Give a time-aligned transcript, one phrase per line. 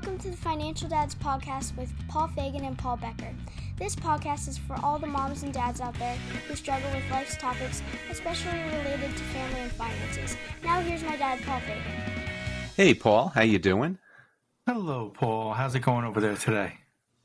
[0.00, 3.34] Welcome to the Financial Dads Podcast with Paul Fagan and Paul Becker.
[3.78, 6.16] This podcast is for all the moms and dads out there
[6.48, 10.38] who struggle with life's topics, especially related to family and finances.
[10.64, 11.82] Now here's my dad, Paul Fagan.
[12.78, 13.28] Hey, Paul.
[13.28, 13.98] How you doing?
[14.66, 15.52] Hello, Paul.
[15.52, 16.78] How's it going over there today?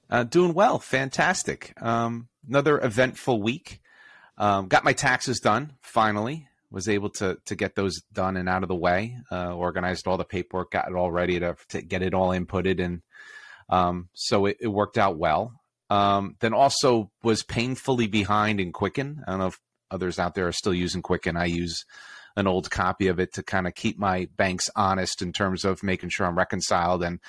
[0.10, 0.78] Uh, doing well.
[0.78, 1.82] Fantastic.
[1.82, 3.80] Um, another eventful week.
[4.38, 8.62] Um, got my taxes done finally was able to to get those done and out
[8.62, 9.18] of the way.
[9.32, 12.84] Uh, organized all the paperwork, got it all ready to, to get it all inputted,
[12.84, 13.02] and
[13.70, 15.54] um, so it, it, worked out well.
[15.90, 19.24] Um, then also was painfully behind in Quicken.
[19.26, 19.60] I don't know if
[19.90, 21.38] others out there are still using Quicken.
[21.38, 21.86] I use
[22.36, 25.82] an old copy of it to kind of keep my banks honest in terms of
[25.82, 27.04] making sure I'm reconciled.
[27.04, 27.20] And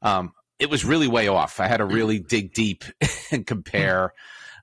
[0.00, 1.58] um, it was really way off.
[1.58, 2.84] I had to really dig deep
[3.32, 4.12] and compare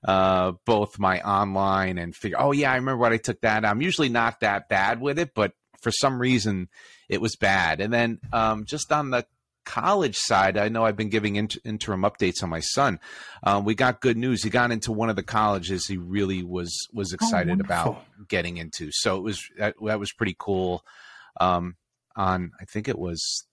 [0.04, 3.64] uh, both my online and figure, oh, yeah, I remember what I took that.
[3.64, 6.68] I'm usually not that bad with it, but for some reason
[7.08, 7.80] it was bad.
[7.80, 9.26] And then um, just on the
[9.64, 12.98] college side, I know I've been giving inter- interim updates on my son.
[13.42, 14.42] Um, we got good news.
[14.42, 18.04] He got into one of the colleges he really was was oh, excited oh, about
[18.28, 18.90] getting into.
[18.92, 20.84] So it was that, that was pretty cool.
[21.40, 21.76] Um,
[22.16, 23.46] on I think it was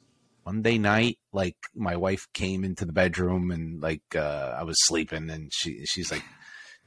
[0.46, 5.30] Monday night, like my wife came into the bedroom and like uh, I was sleeping,
[5.30, 6.24] and she she's like,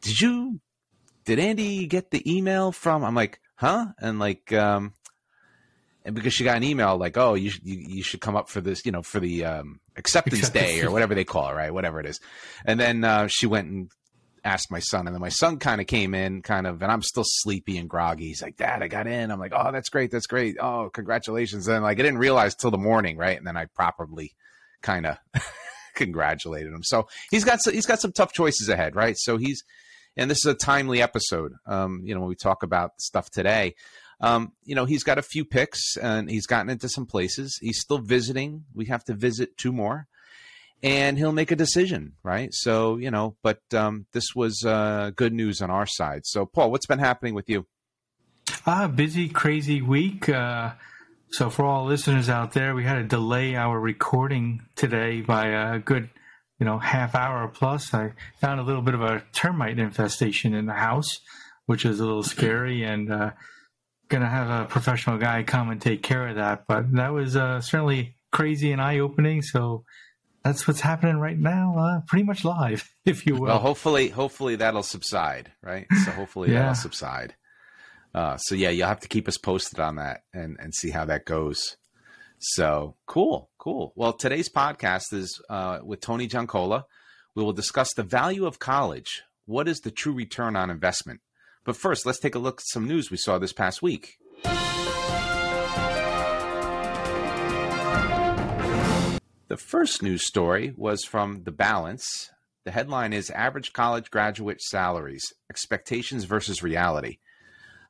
[0.01, 0.61] "Did you?
[1.25, 4.95] Did Andy get the email from?" I'm like, "Huh?" And like, um,
[6.05, 8.61] and because she got an email like, "Oh, you you, you should come up for
[8.61, 11.73] this, you know, for the um, acceptance, day or whatever they call it, right?
[11.73, 12.21] Whatever it is."
[12.65, 13.91] And then uh, she went and
[14.43, 17.03] asked my son, and then my son kind of came in, kind of, and I'm
[17.03, 18.29] still sleepy and groggy.
[18.29, 20.57] He's like, "Dad, I got in." I'm like, "Oh, that's great, that's great.
[20.61, 23.37] Oh, congratulations!" And like, I didn't realize till the morning, right?
[23.37, 24.33] And then I properly
[24.83, 25.19] kind of
[25.95, 26.83] congratulated him.
[26.83, 29.17] So he's got some, he's got some tough choices ahead, right?
[29.19, 29.63] So he's,
[30.17, 31.53] and this is a timely episode.
[31.67, 33.75] Um, you know, when we talk about stuff today.
[34.23, 37.59] Um, you know, he's got a few picks and he's gotten into some places.
[37.63, 38.65] He's still visiting.
[38.75, 40.09] We have to visit two more
[40.83, 42.51] and he'll make a decision, right?
[42.53, 46.23] So, you know, but um, this was uh, good news on our side.
[46.25, 47.67] So, Paul, what's been happening with you?
[48.67, 50.29] Uh, busy, crazy week.
[50.29, 50.73] Uh,
[51.31, 55.79] so, for all listeners out there, we had to delay our recording today by a
[55.79, 56.09] good,
[56.61, 57.93] you know, half hour plus.
[57.93, 61.21] I found a little bit of a termite infestation in the house,
[61.67, 63.31] which is a little scary, and uh,
[64.09, 66.67] going to have a professional guy come and take care of that.
[66.69, 69.43] But that was uh, certainly crazy and eye opening.
[69.43, 69.85] So,
[70.45, 73.43] that's what's happening right now, uh, pretty much live, if you will.
[73.43, 75.87] Well, hopefully, hopefully that'll subside, right?
[76.05, 76.61] So hopefully yeah.
[76.61, 77.35] that'll subside.
[78.15, 81.05] Uh, so yeah, you'll have to keep us posted on that and and see how
[81.05, 81.77] that goes.
[82.43, 83.93] So cool, cool.
[83.97, 86.87] Well, today's podcast is uh, with Tony Giancola.
[87.35, 89.25] We will discuss the value of college.
[89.45, 91.21] What is the true return on investment?
[91.65, 94.17] But first, let's take a look at some news we saw this past week.
[99.49, 102.31] The first news story was from The Balance.
[102.65, 107.19] The headline is Average College Graduate Salaries Expectations versus Reality.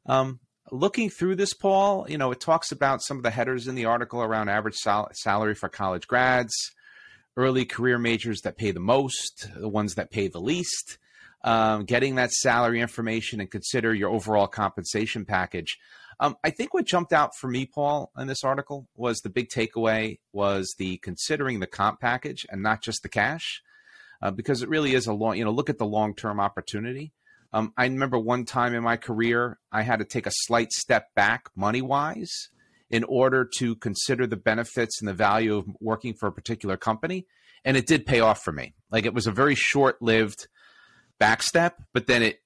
[0.07, 0.41] Um,
[0.71, 3.87] looking through this, Paul, you know, it talks about some of the headers in the
[3.87, 6.55] article around average sal- salary for college grads,
[7.37, 10.99] early career majors that pay the most, the ones that pay the least,
[11.43, 15.79] um, getting that salary information and consider your overall compensation package.
[16.19, 19.49] Um, I think what jumped out for me, Paul, in this article was the big
[19.49, 23.63] takeaway was the considering the comp package and not just the cash,
[24.21, 25.39] uh, because it really is a long.
[25.39, 27.13] You know, look at the long term opportunity.
[27.53, 31.07] Um, I remember one time in my career, I had to take a slight step
[31.15, 32.49] back money wise
[32.91, 37.27] in order to consider the benefits and the value of working for a particular company.
[37.65, 38.75] And it did pay off for me.
[38.91, 40.49] Like it was a very short lived
[41.21, 42.39] backstep, but then it,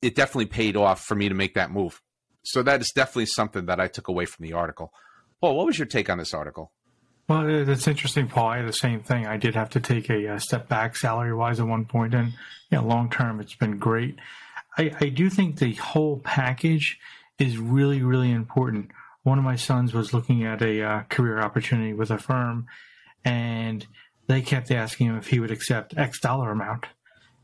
[0.00, 2.00] it definitely paid off for me to make that move
[2.44, 4.92] so that is definitely something that I took away from the article.
[5.40, 6.72] Paul, what was your take on this article?
[7.28, 8.48] Well, it's interesting, Paul.
[8.48, 9.26] I had the same thing.
[9.26, 12.32] I did have to take a, a step back salary wise at one point, and
[12.70, 14.16] you know, long term, it's been great.
[14.76, 16.98] I, I do think the whole package
[17.38, 18.90] is really, really important.
[19.22, 22.66] One of my sons was looking at a uh, career opportunity with a firm,
[23.24, 23.86] and
[24.26, 26.86] they kept asking him if he would accept X dollar amount.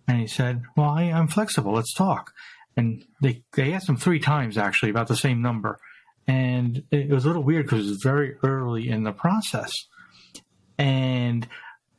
[0.07, 1.73] And he said, Well, I, I'm flexible.
[1.73, 2.33] Let's talk
[2.77, 5.79] and they they asked him three times actually about the same number,
[6.27, 9.73] and it was a little weird because it was very early in the process,
[10.79, 11.47] and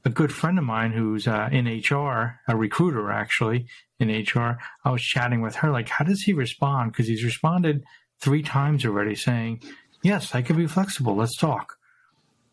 [0.04, 3.68] a good friend of mine who's uh, in HR, a recruiter actually
[4.00, 6.92] in HR, I was chatting with her like, how does he respond?
[6.92, 7.84] Because he's responded
[8.20, 9.62] three times already saying,
[10.02, 11.16] yes, I can be flexible.
[11.16, 11.78] Let's talk.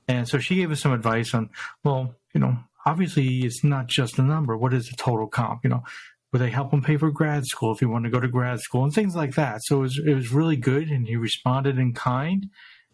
[0.06, 1.50] And so she gave us some advice on,
[1.84, 4.56] well, you know, obviously it's not just a number.
[4.56, 5.64] What is the total comp?
[5.64, 5.84] You know,
[6.30, 8.60] where they help him pay for grad school if he wanted to go to grad
[8.60, 9.62] school and things like that.
[9.64, 12.46] So it was, it was really good, and he responded in kind.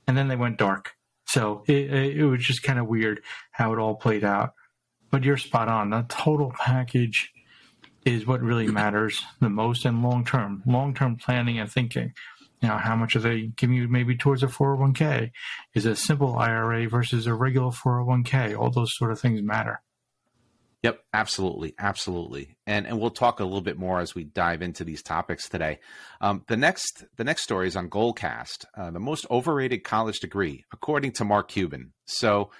[0.07, 0.93] And then they went dark.
[1.27, 3.23] So it, it was just kind of weird
[3.53, 4.53] how it all played out.
[5.11, 5.91] But you're spot on.
[5.91, 7.33] The total package
[8.05, 12.13] is what really matters the most and long term, long term planning and thinking.
[12.63, 15.33] Know, how much are they giving you maybe towards a 401k?
[15.75, 18.59] Is a simple IRA versus a regular 401k?
[18.59, 19.83] All those sort of things matter.
[20.85, 24.85] Yep, absolutely, absolutely, and and we'll talk a little bit more as we dive into
[24.85, 25.79] these topics today.
[26.21, 30.67] Um, the next the next story is on Goalcast, uh, the most overrated college degree,
[30.75, 31.95] according to Mark Cuban.
[32.05, 32.51] So,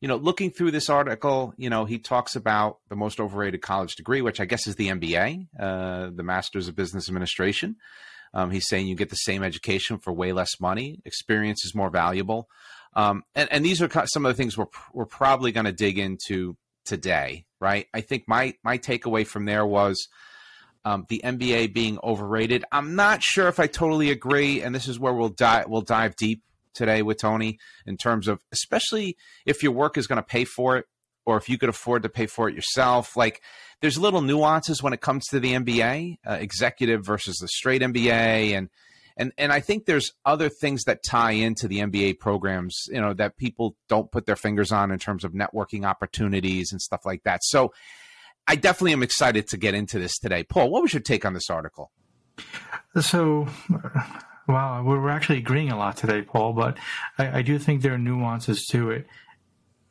[0.00, 3.96] you know, looking through this article, you know, he talks about the most overrated college
[3.96, 7.74] degree, which I guess is the MBA, uh, the Masters of Business Administration.
[8.32, 11.00] Um, he's saying you get the same education for way less money.
[11.04, 12.48] Experience is more valuable.
[12.94, 15.98] Um, and, and these are some of the things we're, we're probably going to dig
[15.98, 17.86] into today, right?
[17.94, 20.08] I think my my takeaway from there was
[20.84, 22.64] um, the MBA being overrated.
[22.72, 26.16] I'm not sure if I totally agree, and this is where we'll dive we'll dive
[26.16, 26.42] deep
[26.74, 30.76] today with Tony in terms of especially if your work is going to pay for
[30.76, 30.86] it
[31.24, 33.16] or if you could afford to pay for it yourself.
[33.16, 33.42] Like
[33.80, 38.56] there's little nuances when it comes to the MBA, uh, executive versus the straight MBA,
[38.56, 38.68] and
[39.16, 43.14] and and I think there's other things that tie into the MBA programs, you know,
[43.14, 47.22] that people don't put their fingers on in terms of networking opportunities and stuff like
[47.24, 47.40] that.
[47.42, 47.72] So
[48.46, 50.42] I definitely am excited to get into this today.
[50.42, 51.90] Paul, what was your take on this article?
[53.00, 53.48] So,
[54.48, 56.76] wow, we're actually agreeing a lot today, Paul, but
[57.18, 59.06] I, I do think there are nuances to it.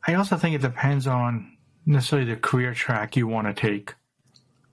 [0.06, 3.94] I also think it depends on necessarily the career track you want to take.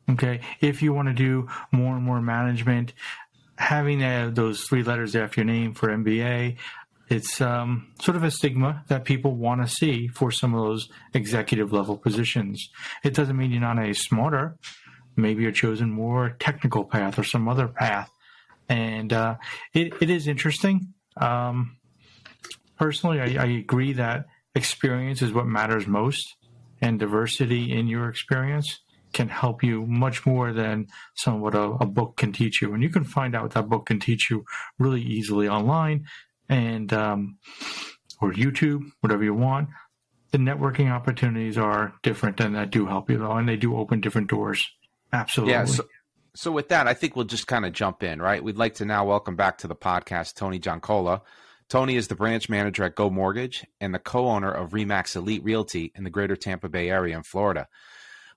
[0.10, 2.94] Okay, if you want to do more and more management,
[3.60, 6.58] having uh, those three letters after your name for MBA,
[7.10, 10.90] it's um, sort of a stigma that people want to see for some of those
[11.14, 12.70] executive level positions.
[13.04, 14.56] It doesn't mean you're not any smarter.
[15.16, 18.10] Maybe you're chosen more technical path or some other path.
[18.70, 19.36] And uh,
[19.74, 20.94] it, it is interesting.
[21.18, 21.78] Um,
[22.78, 24.26] personally, I, I agree that
[24.56, 26.36] experience is what matters most
[26.82, 28.80] and diversity in your experience
[29.14, 32.74] can help you much more than some what a, a, book can teach you.
[32.74, 34.46] And you can find out what that book can teach you
[34.78, 36.06] really easily online
[36.48, 37.38] and um,
[38.22, 39.70] or YouTube, whatever you want.
[40.32, 44.02] The networking opportunities are different and that do help you though, and they do open
[44.02, 44.68] different doors.
[45.12, 45.54] Absolutely.
[45.54, 45.66] Yeah.
[45.66, 45.86] So,
[46.36, 48.44] so with that, I think we'll just kind of jump in, right?
[48.44, 51.24] We'd like to now welcome back to the podcast Tony Giancola.
[51.68, 55.92] Tony is the branch manager at Go Mortgage and the co-owner of Remax Elite Realty
[55.96, 57.68] in the greater Tampa Bay area in Florida.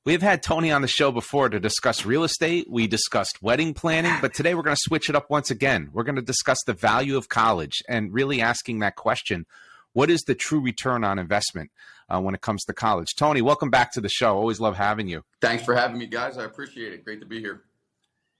[0.04, 2.66] We've had Tony on the show before to discuss real estate.
[2.68, 5.90] We discussed wedding planning, but today we're going to switch it up once again.
[5.92, 9.46] We're going to discuss the value of college and really asking that question
[9.92, 11.70] what is the true return on investment
[12.08, 13.14] uh, when it comes to college?
[13.16, 14.36] Tony, welcome back to the show.
[14.36, 15.22] Always love having you.
[15.40, 16.36] Thanks for having me, guys.
[16.36, 17.04] I appreciate it.
[17.04, 17.62] Great to be here.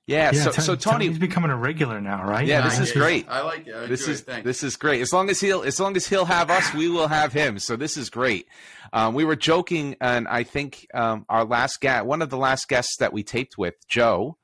[0.07, 2.47] Yeah, yeah so, so Tony, he's becoming a regular now, right?
[2.47, 3.27] Yeah, this is great.
[3.29, 3.75] I like it.
[3.75, 4.43] I this is it.
[4.43, 5.01] this is great.
[5.01, 7.59] As long as he'll as long as he'll have us, we will have him.
[7.61, 8.49] So this is great.
[8.93, 12.69] Um, we were joking, and I think um, our last guest, one of the last
[12.69, 14.37] guests that we taped with, Joe,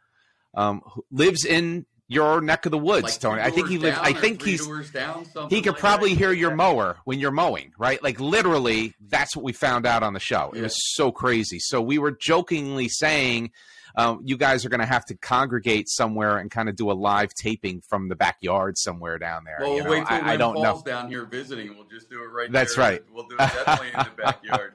[0.54, 3.42] um, lives in your neck of the woods, like Tony.
[3.42, 3.98] I think he lives.
[4.00, 4.66] I think he's.
[4.90, 6.18] Down, he could like probably that.
[6.18, 8.02] hear your mower when you're mowing, right?
[8.02, 10.52] Like literally, that's what we found out on the show.
[10.54, 11.58] It was so crazy.
[11.58, 13.50] So we were jokingly saying
[13.98, 16.94] um, you guys are going to have to congregate somewhere and kind of do a
[16.94, 19.56] live taping from the backyard somewhere down there.
[19.58, 19.90] Well, you know?
[19.90, 20.92] wait till I, I don't Falls know.
[20.92, 21.74] down here visiting.
[21.76, 22.84] We'll just do it right That's there.
[22.92, 23.02] right.
[23.12, 24.74] We'll do it definitely in the backyard.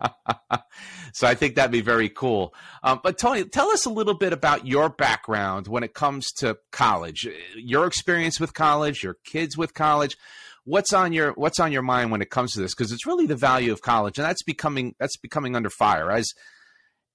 [1.14, 2.54] so I think that'd be very cool.
[2.84, 6.58] Um, but Tony, tell us a little bit about your background when it comes to
[6.74, 7.26] college,
[7.56, 10.18] your experience with college, your kids with college.
[10.66, 12.76] What's on your What's on your mind when it comes to this?
[12.76, 16.34] Because it's really the value of college, and that's becoming that's becoming under fire as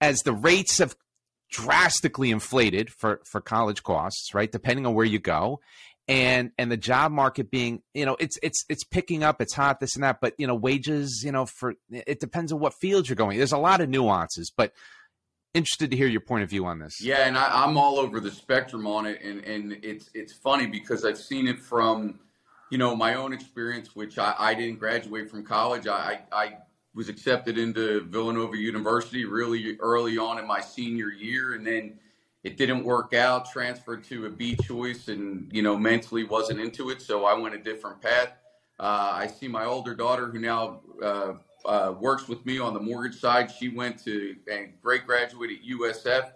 [0.01, 0.95] as the rates have
[1.51, 4.51] drastically inflated for for college costs, right?
[4.51, 5.61] Depending on where you go,
[6.09, 9.81] and and the job market being, you know, it's it's it's picking up, it's hot,
[9.81, 13.09] this and that, but you know, wages, you know, for it depends on what field
[13.09, 13.37] you're going.
[13.39, 14.73] There's a lot of nuances, but
[15.55, 17.01] interested to hear your point of view on this.
[17.03, 20.67] Yeah, and I, I'm all over the spectrum on it, and and it's it's funny
[20.67, 22.21] because I've seen it from,
[22.71, 25.87] you know, my own experience, which I, I didn't graduate from college.
[25.87, 26.57] I I
[26.95, 31.99] was accepted into Villanova University really early on in my senior year, and then
[32.45, 33.51] it didn't work out.
[33.51, 37.55] Transferred to a B choice, and you know, mentally wasn't into it, so I went
[37.55, 38.33] a different path.
[38.81, 42.81] Uh, I see my older daughter, who now uh, uh, works with me on the
[42.81, 43.51] mortgage side.
[43.51, 46.33] She went to a great graduate at USF.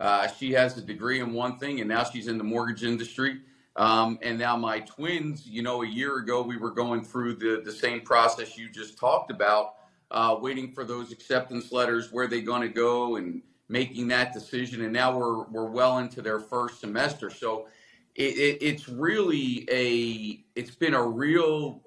[0.00, 3.40] Uh, she has a degree in one thing, and now she's in the mortgage industry.
[3.76, 7.60] Um, and now my twins, you know, a year ago we were going through the
[7.64, 9.74] the same process you just talked about,
[10.14, 14.82] uh, waiting for those acceptance letters, where they're going to go, and making that decision.
[14.84, 17.66] And now we're we're well into their first semester, so
[18.14, 21.82] it, it, it's really a it's been a real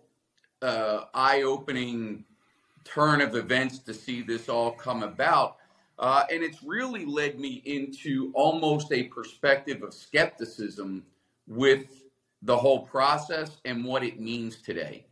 [0.62, 2.26] uh, eye-opening
[2.84, 5.58] turn of events to see this all come about.
[6.00, 11.04] Uh, and it's really led me into almost a perspective of skepticism
[11.48, 12.04] with
[12.44, 15.06] the whole process and what it means today.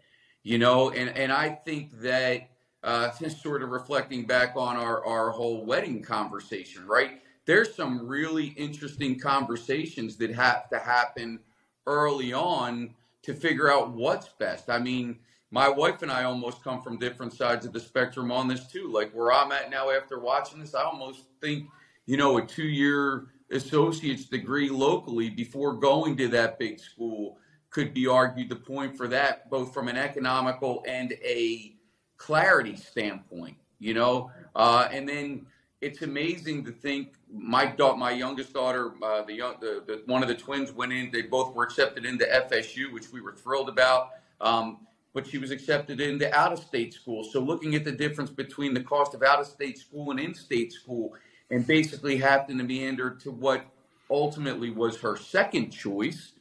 [0.43, 2.49] You know, and, and I think that
[2.85, 7.21] uh, just sort of reflecting back on our, our whole wedding conversation, right?
[7.45, 11.39] There's some really interesting conversations that have to happen
[11.87, 12.91] early on
[13.23, 14.69] to figure out what's best.
[14.69, 15.17] I mean,
[15.49, 18.91] my wife and I almost come from different sides of the spectrum on this too.
[18.91, 21.67] Like where I'm at now after watching this, I almost think,
[22.05, 27.37] you know, a two year associate's degree locally before going to that big school
[27.71, 31.74] could be argued the point for that, both from an economical and a
[32.17, 34.31] clarity standpoint, you know?
[34.55, 35.45] Uh, and then
[35.81, 40.21] it's amazing to think my daughter, my youngest daughter, uh, the, young, the, the, one
[40.21, 41.11] of the twins went in.
[41.11, 44.11] They both were accepted into FSU, which we were thrilled about.
[44.41, 44.79] Um,
[45.13, 47.23] but she was accepted into out of state school.
[47.23, 50.35] So looking at the difference between the cost of out of state school and in
[50.35, 51.13] state school,
[51.49, 53.65] and basically having to meander to what
[54.09, 56.33] ultimately was her second choice.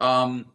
[0.00, 0.46] Um,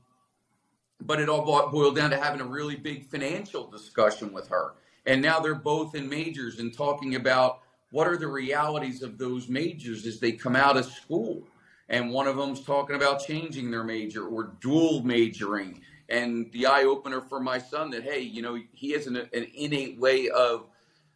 [1.06, 4.74] but it all boiled down to having a really big financial discussion with her.
[5.06, 7.60] And now they're both in majors and talking about
[7.92, 11.44] what are the realities of those majors as they come out of school.
[11.90, 16.84] And one of them's talking about changing their major or dual majoring and the eye
[16.84, 20.68] opener for my son that hey, you know, he has an, an innate way of,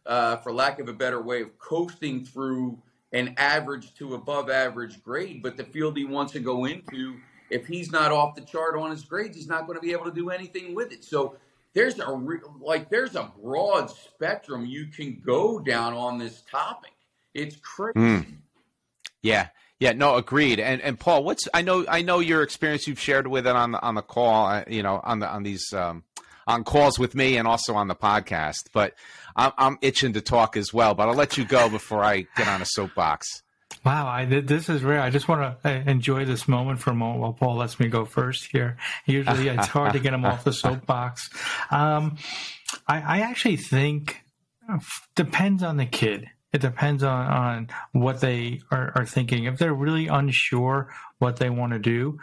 [0.06, 2.78] uh, for lack of a better way, of coasting through
[3.12, 5.42] an average to above average grade.
[5.42, 7.16] But the field he wants to go into,
[7.50, 10.04] if he's not off the chart on his grades, he's not going to be able
[10.04, 11.04] to do anything with it.
[11.04, 11.36] So
[11.74, 16.92] there's a re- like there's a broad spectrum you can go down on this topic.
[17.34, 17.98] It's crazy.
[17.98, 18.26] Mm.
[19.22, 19.48] Yeah.
[19.80, 20.58] Yeah, no, agreed.
[20.58, 23.72] And and Paul, what's I know I know your experience you've shared with it on
[23.72, 26.02] the on the call, uh, you know, on the on these um,
[26.48, 28.70] on calls with me and also on the podcast.
[28.72, 28.94] But
[29.36, 30.94] I'm, I'm itching to talk as well.
[30.94, 33.42] But I'll let you go before I get on a soapbox.
[33.84, 35.00] Wow, I, this is rare.
[35.00, 37.88] I just want to uh, enjoy this moment for a moment while Paul lets me
[37.88, 38.76] go first here.
[39.06, 41.30] Usually, it's hard to get him off the soapbox.
[41.70, 42.16] Um,
[42.86, 44.22] I, I actually think
[44.68, 44.78] uh,
[45.14, 46.28] depends on the kid.
[46.52, 49.44] It depends on, on what they are, are thinking.
[49.44, 52.18] If they're really unsure what they want to do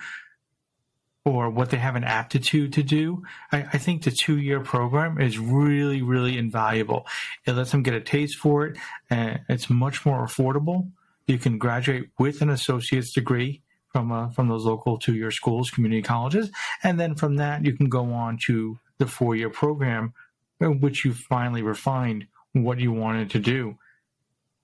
[1.24, 5.22] or what they have an aptitude to do, I, I think the two year program
[5.22, 7.06] is really, really invaluable.
[7.46, 8.78] It lets them get a taste for it,
[9.10, 10.92] and it's much more affordable.
[11.27, 15.72] You can graduate with an associate's degree from uh, from those local two year schools,
[15.72, 16.51] community colleges,
[16.84, 20.13] and then from that you can go on to the four year program,
[20.60, 23.77] in which you finally refined what you wanted to do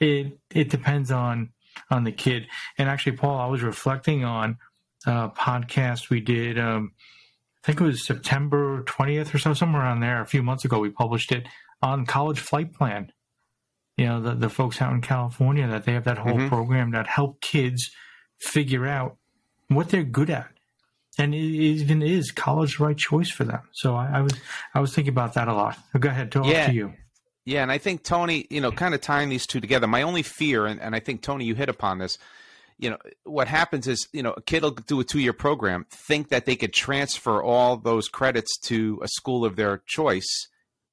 [0.02, 1.52] it it depends on
[1.90, 2.48] on the kid.
[2.78, 4.58] And actually, Paul, I was reflecting on
[5.06, 6.60] a podcast we did.
[6.60, 6.92] Um,
[7.64, 10.22] I think it was September 20th or so, somewhere around there.
[10.22, 11.48] A few months ago, we published it
[11.82, 13.12] on college flight plan.
[13.98, 16.48] You know, the, the folks out in California that they have that whole mm-hmm.
[16.48, 17.92] program that help kids
[18.40, 19.18] figure out
[19.68, 20.50] what they're good at.
[21.18, 23.62] And it even is college the right choice for them.
[23.74, 24.34] So I, I was
[24.74, 25.78] I was thinking about that a lot.
[26.00, 26.68] Go ahead, talk yeah.
[26.68, 26.94] to you.
[27.44, 29.88] Yeah, and I think Tony, you know, kind of tying these two together.
[29.88, 32.18] My only fear, and, and I think Tony, you hit upon this.
[32.78, 36.30] You know, what happens is, you know, a kid will do a two-year program, think
[36.30, 40.48] that they could transfer all those credits to a school of their choice,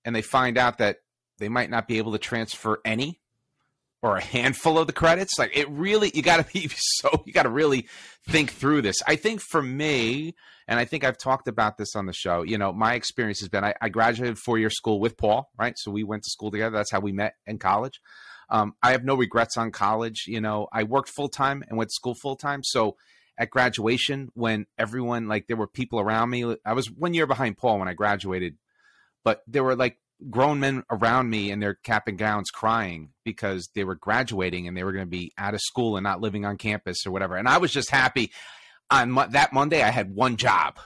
[0.04, 0.98] and they find out that
[1.38, 3.20] they might not be able to transfer any
[4.02, 5.38] or a handful of the credits.
[5.38, 7.88] Like it really, you got to be so, you got to really
[8.28, 9.02] think through this.
[9.06, 10.34] I think for me,
[10.66, 12.42] and I think I've talked about this on the show.
[12.42, 15.74] You know, my experience has been I, I graduated four year school with Paul, right?
[15.76, 16.76] So we went to school together.
[16.76, 18.00] That's how we met in college.
[18.50, 20.24] Um, I have no regrets on college.
[20.26, 22.62] You know, I worked full time and went to school full time.
[22.64, 22.96] So
[23.38, 27.56] at graduation, when everyone like there were people around me, I was one year behind
[27.56, 28.56] Paul when I graduated,
[29.24, 29.98] but there were like
[30.30, 34.76] grown men around me in their cap and gowns crying because they were graduating and
[34.76, 37.36] they were going to be out of school and not living on campus or whatever.
[37.36, 38.32] And I was just happy
[38.90, 40.78] on mo- that Monday, I had one job.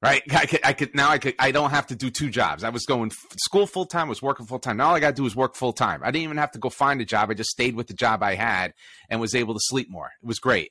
[0.00, 1.10] Right, I could, I could now.
[1.10, 1.34] I could.
[1.40, 2.62] I don't have to do two jobs.
[2.62, 4.08] I was going f- school full time.
[4.08, 4.76] Was working full time.
[4.76, 6.02] Now all I got to do is work full time.
[6.04, 7.30] I didn't even have to go find a job.
[7.30, 8.74] I just stayed with the job I had
[9.10, 10.12] and was able to sleep more.
[10.22, 10.70] It was great.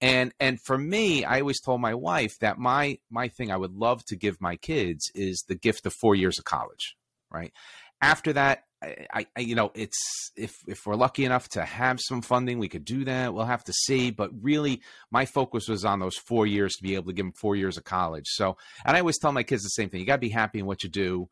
[0.00, 3.72] And and for me, I always told my wife that my my thing I would
[3.72, 6.96] love to give my kids is the gift of four years of college.
[7.30, 7.52] Right.
[8.02, 12.20] After that, I, I, you know, it's if if we're lucky enough to have some
[12.20, 13.32] funding, we could do that.
[13.32, 14.10] We'll have to see.
[14.10, 17.32] But really, my focus was on those four years to be able to give them
[17.32, 18.26] four years of college.
[18.26, 20.58] So, and I always tell my kids the same thing: you got to be happy
[20.58, 21.28] in what you do,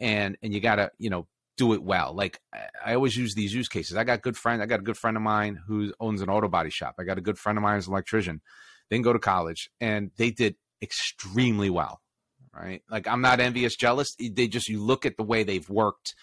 [0.00, 2.14] and and you got to you know do it well.
[2.14, 2.40] Like
[2.84, 3.96] I always use these use cases.
[3.96, 4.62] I got good friends.
[4.62, 6.94] I got a good friend of mine who owns an auto body shop.
[6.98, 8.40] I got a good friend of mine who's an electrician.
[8.88, 12.00] They didn't go to college, and they did extremely well
[12.54, 12.82] right?
[12.90, 14.14] Like I'm not envious, jealous.
[14.18, 16.14] They just you look at the way they've worked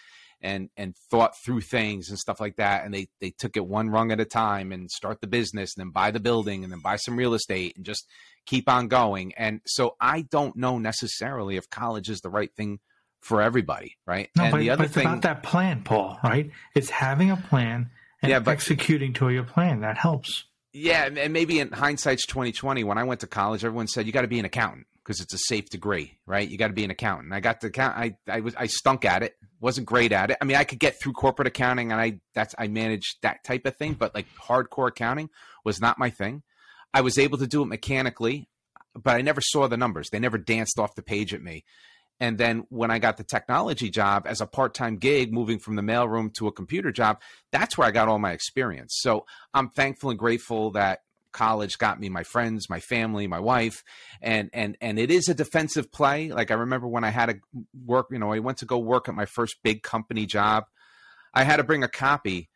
[0.42, 3.90] and and thought through things and stuff like that and they they took it one
[3.90, 6.80] rung at a time and start the business and then buy the building and then
[6.80, 8.08] buy some real estate and just
[8.46, 12.80] keep on going and so i don't know necessarily if college is the right thing
[13.22, 14.30] for everybody right?
[14.36, 16.52] No, and but, the other but it's thing about that plan paul right?
[16.76, 17.90] It's having a plan
[18.22, 19.82] and Yeah, but- executing to your plan.
[19.82, 20.46] That helps.
[20.74, 24.22] Yeah and maybe in hindsight's 2020 when i went to college everyone said you got
[24.22, 26.48] to be an accountant because it's a safe degree right?
[26.48, 27.34] You got to be an accountant.
[27.34, 30.38] I got the account i i was i stunk at it wasn't great at it.
[30.42, 33.66] I mean i could get through corporate accounting and i that's i managed that type
[33.66, 35.30] of thing but like hardcore accounting
[35.66, 36.44] was not my thing.
[36.94, 38.48] I was able to do it mechanically
[38.96, 40.10] but i never saw the numbers.
[40.12, 41.64] They never danced off the page at me
[42.20, 45.76] and then when I got the technology job as a part time gig, moving from
[45.76, 47.22] the mailroom to a computer job,
[47.52, 48.98] that's where I got all my experience.
[49.00, 51.00] So I'm thankful and grateful that
[51.32, 53.84] college got me my friends, my family, my wife,
[54.22, 56.32] and and and it is a defensive play.
[56.32, 57.36] Like I remember when I had to
[57.86, 60.66] work, you know, I went to go work at my first big company job.
[61.34, 62.50] I had to bring a copy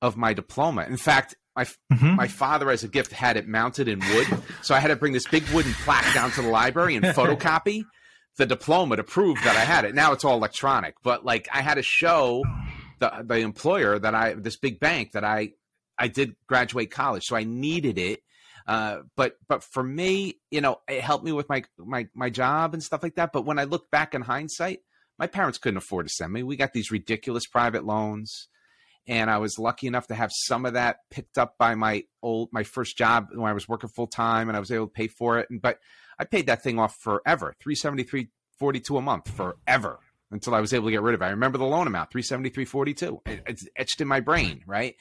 [0.00, 0.84] of my diploma.
[0.84, 2.16] In fact, my Mhm.
[2.16, 4.26] my father, as a gift, had it mounted in wood,
[4.62, 7.84] so I had to bring this big wooden plaque down to the library and photocopy
[8.38, 9.94] the diploma to prove that I had it.
[9.94, 12.42] Now it's all electronic, but like I had to show
[12.98, 15.52] the the employer that I this big bank that I
[15.98, 18.22] I did graduate college, so I needed it.
[18.66, 22.74] Uh, but but for me, you know, it helped me with my my my job
[22.74, 23.30] and stuff like that.
[23.32, 24.80] But when I look back in hindsight,
[25.18, 26.42] my parents couldn't afford to send me.
[26.42, 28.48] We got these ridiculous private loans,
[29.06, 32.50] and I was lucky enough to have some of that picked up by my old
[32.52, 35.08] my first job when I was working full time, and I was able to pay
[35.08, 35.50] for it.
[35.50, 35.78] And but
[36.22, 39.98] I paid that thing off forever, three seventy three forty two a month forever
[40.30, 41.26] until I was able to get rid of it.
[41.26, 43.20] I remember the loan amount, three seventy three forty two.
[43.26, 44.94] It's etched in my brain, right?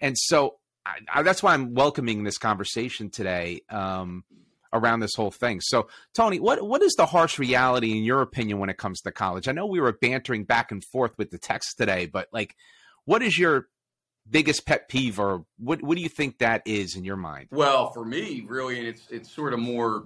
[0.00, 4.24] And so I, I, that's why I'm welcoming this conversation today um,
[4.72, 5.60] around this whole thing.
[5.62, 9.10] So, Tony, what what is the harsh reality in your opinion when it comes to
[9.10, 9.48] college?
[9.48, 12.54] I know we were bantering back and forth with the text today, but like,
[13.06, 13.68] what is your
[14.30, 17.48] biggest pet peeve, or what what do you think that is in your mind?
[17.50, 20.04] Well, for me, really, and it's it's sort of more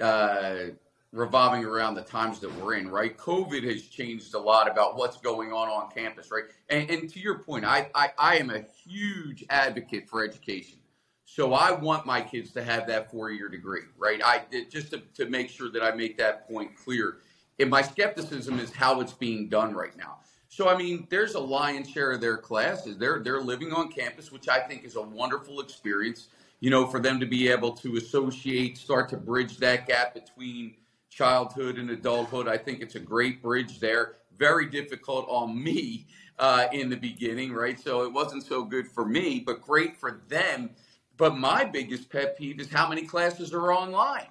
[0.00, 0.72] uh,
[1.12, 3.16] revolving around the times that we're in, right?
[3.16, 6.44] COVID has changed a lot about what's going on on campus, right?
[6.70, 10.78] And, and to your point, I, I I am a huge advocate for education.
[11.24, 14.20] So I want my kids to have that four-year degree, right?
[14.24, 17.18] I just to, to make sure that I make that point clear.
[17.58, 20.18] And my skepticism is how it's being done right now.
[20.48, 22.98] So I mean, there's a lion's share of their classes.
[22.98, 26.28] They're they're living on campus, which I think is a wonderful experience.
[26.62, 30.76] You know, for them to be able to associate, start to bridge that gap between
[31.10, 32.48] childhood and adulthood.
[32.48, 34.16] I think it's a great bridge there.
[34.38, 36.06] Very difficult on me
[36.40, 37.80] uh, in the beginning, right?
[37.80, 40.70] So it wasn't so good for me, but great for them.
[41.18, 44.28] But my biggest pet peeve is how many classes are online,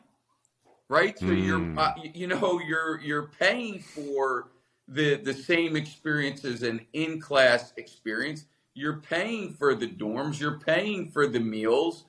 [0.89, 1.19] right?
[1.19, 1.45] So Mm.
[1.45, 4.49] you're, uh, you know, you're you're paying for
[4.87, 8.45] the the same experience as an in class experience.
[8.75, 10.39] You're paying for the dorms.
[10.39, 12.05] You're paying for the meals,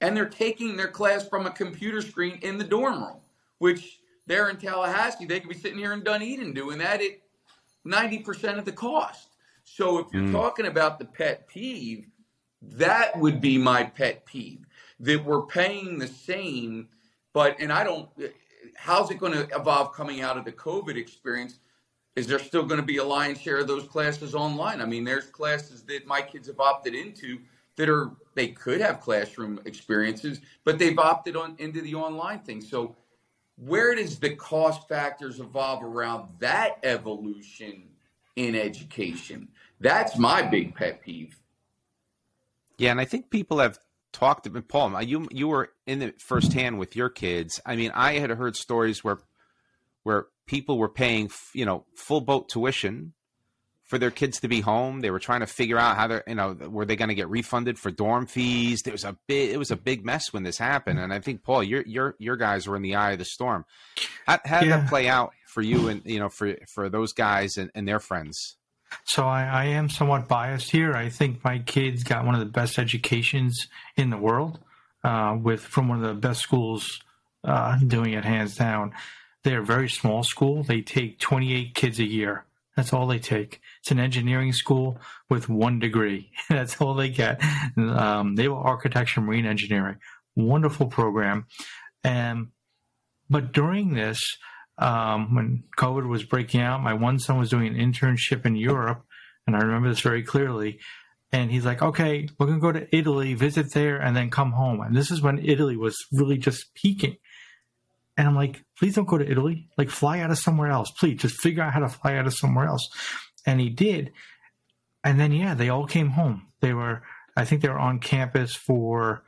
[0.00, 3.18] and they're taking their class from a computer screen in the dorm room,
[3.58, 5.26] which they're in Tallahassee.
[5.26, 7.20] They could be sitting here in Dunedin doing that at
[7.84, 9.28] ninety percent of the cost.
[9.64, 10.32] So if you're Mm.
[10.32, 12.06] talking about the pet peeve,
[12.62, 14.66] that would be my pet peeve
[15.00, 16.88] that we're paying the same,
[17.32, 18.08] but and I don't.
[18.76, 21.58] How's it going to evolve coming out of the COVID experience?
[22.14, 24.80] Is there still going to be a lion's share of those classes online?
[24.80, 27.38] I mean, there's classes that my kids have opted into
[27.76, 32.60] that are they could have classroom experiences, but they've opted on into the online thing.
[32.60, 32.96] So
[33.56, 37.84] where does the cost factors evolve around that evolution
[38.36, 39.48] in education?
[39.80, 41.38] That's my big pet peeve.
[42.78, 43.78] Yeah, and I think people have
[44.12, 45.00] talked about Paul.
[45.02, 47.60] You you were in it firsthand with your kids.
[47.64, 49.18] I mean, I had heard stories where
[50.02, 53.12] where people were paying, you know, full boat tuition
[53.86, 55.00] for their kids to be home.
[55.00, 57.28] They were trying to figure out how they're, you know, were they going to get
[57.28, 58.82] refunded for dorm fees?
[58.82, 60.98] There was a big, it was a big mess when this happened.
[60.98, 63.64] And I think Paul, your your your guys were in the eye of the storm.
[64.26, 64.80] How, how did Yeah.
[64.80, 68.00] that play out for you and you know for for those guys and, and their
[68.00, 68.56] friends?
[69.04, 70.94] So I, I am somewhat biased here.
[70.94, 74.60] I think my kids got one of the best educations in the world,
[75.04, 77.00] uh, with from one of the best schools
[77.44, 78.92] uh, doing it hands down.
[79.42, 80.62] They're a very small school.
[80.64, 82.44] They take 28 kids a year.
[82.76, 83.60] That's all they take.
[83.80, 84.98] It's an engineering school
[85.30, 86.30] with one degree.
[86.48, 87.42] That's all they get.
[87.76, 89.96] Um, naval architecture, marine engineering.
[90.36, 91.46] Wonderful program.
[92.04, 92.48] And
[93.30, 94.20] but during this,
[94.78, 99.04] um, when COVID was breaking out, my one son was doing an internship in Europe,
[99.46, 100.78] and I remember this very clearly.
[101.32, 104.80] And he's like, "Okay, we're gonna go to Italy, visit there, and then come home."
[104.80, 107.16] And this is when Italy was really just peaking.
[108.16, 109.68] And I'm like, please don't go to Italy.
[109.76, 110.90] Like, fly out of somewhere else.
[110.90, 112.88] Please just figure out how to fly out of somewhere else.
[113.46, 114.12] And he did.
[115.04, 116.48] And then, yeah, they all came home.
[116.60, 117.02] They were,
[117.36, 119.22] I think they were on campus for,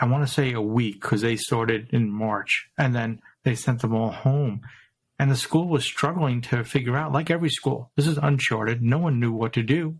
[0.00, 2.68] I want to say a week because they started in March.
[2.78, 4.62] And then they sent them all home.
[5.18, 8.82] And the school was struggling to figure out, like every school, this is uncharted.
[8.82, 9.96] No one knew what to do.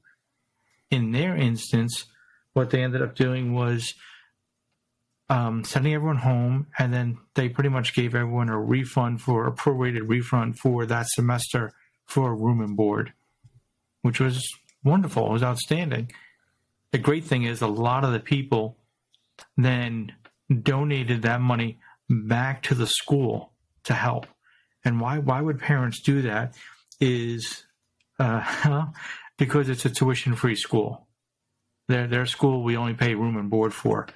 [0.90, 2.07] In their instance,
[2.53, 3.94] what they ended up doing was
[5.31, 9.53] um, sending everyone home, and then they pretty much gave everyone a refund for a
[9.53, 11.73] prorated refund for that semester
[12.07, 13.12] for room and board,
[14.03, 14.43] which was
[14.83, 15.27] wonderful.
[15.27, 16.11] It was outstanding.
[16.93, 18.79] The great thing is, a lot of the people
[19.57, 20.12] then
[20.62, 23.53] donated that money back to the school
[23.85, 24.27] to help.
[24.85, 26.57] And why why would parents do that?
[27.01, 27.64] Is
[28.19, 28.87] uh,
[29.38, 31.07] because it's a tuition free school.
[31.88, 34.07] Their their school we only pay room and board for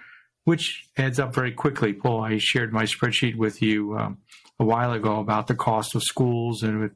[0.44, 1.92] which adds up very quickly.
[1.92, 4.18] Paul, I shared my spreadsheet with you um,
[4.58, 6.92] a while ago about the cost of schools and with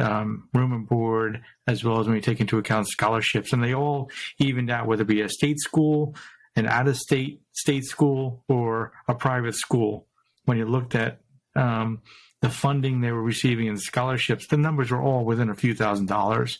[0.00, 3.74] um, room and board, as well as when you take into account scholarships, and they
[3.74, 6.16] all evened out, whether it be a state school,
[6.56, 10.06] an out-of-state state school, or a private school.
[10.44, 11.20] When you looked at
[11.54, 12.02] um,
[12.40, 16.06] the funding they were receiving in scholarships, the numbers were all within a few thousand
[16.06, 16.58] dollars.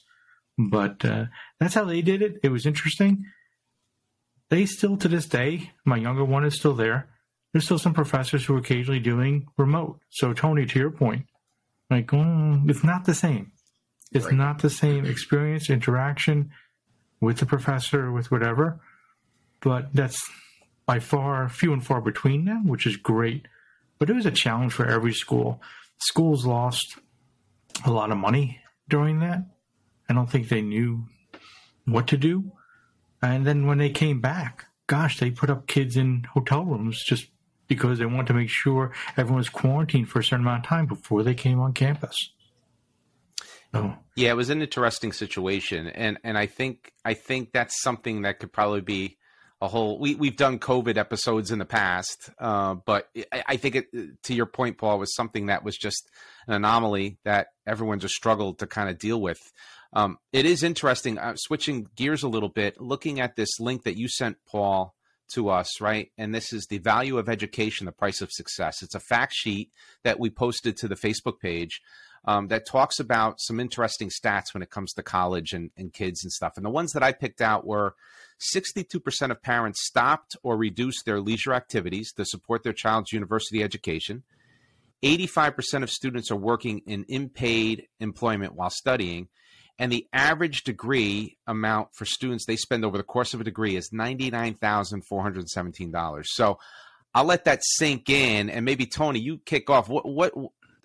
[0.59, 1.27] But uh,
[1.59, 2.39] that's how they did it.
[2.43, 3.25] It was interesting
[4.53, 7.09] they still to this day, my younger one is still there.
[7.53, 10.01] There's still some professors who are occasionally doing remote.
[10.11, 11.25] So Tony, to your point,
[11.89, 13.53] like mm, it's not the same.
[14.13, 14.35] It's right.
[14.35, 16.51] not the same experience, interaction
[17.19, 18.79] with the professor, with whatever.
[19.63, 20.23] But that's
[20.85, 23.49] by far few and far between now, which is great.
[23.99, 25.63] But it was a challenge for every school.
[25.97, 26.99] Schools lost
[27.87, 29.47] a lot of money during that.
[30.11, 31.07] I don't think they knew
[31.87, 32.53] what to do.
[33.23, 37.29] And then when they came back, gosh, they put up kids in hotel rooms just
[37.69, 40.87] because they wanted to make sure everyone was quarantined for a certain amount of time
[40.87, 42.17] before they came on campus.
[43.73, 43.95] So.
[44.17, 48.39] Yeah, it was an interesting situation, and and I think I think that's something that
[48.39, 49.17] could probably be
[49.63, 49.99] a whole.
[49.99, 54.35] We we've done COVID episodes in the past, uh, but I, I think it, to
[54.35, 56.11] your point, Paul, was something that was just
[56.47, 59.39] an anomaly that everyone just struggled to kind of deal with.
[59.93, 61.19] Um, it is interesting.
[61.19, 64.95] Uh, switching gears a little bit, looking at this link that you sent, Paul,
[65.35, 66.11] to us, right?
[66.17, 68.83] And this is the value of education, the price of success.
[68.83, 69.71] It's a fact sheet
[70.05, 71.81] that we posted to the Facebook page
[72.25, 76.23] um, that talks about some interesting stats when it comes to college and, and kids
[76.23, 76.55] and stuff.
[76.57, 77.95] And the ones that I picked out were
[78.55, 84.23] 62% of parents stopped or reduced their leisure activities to support their child's university education.
[85.03, 89.29] 85% of students are working in unpaid employment while studying
[89.79, 93.77] and the average degree amount for students they spend over the course of a degree
[93.77, 96.25] is $99,417.
[96.27, 96.59] So
[97.15, 99.89] I'll let that sink in and maybe Tony you kick off.
[99.89, 100.33] What what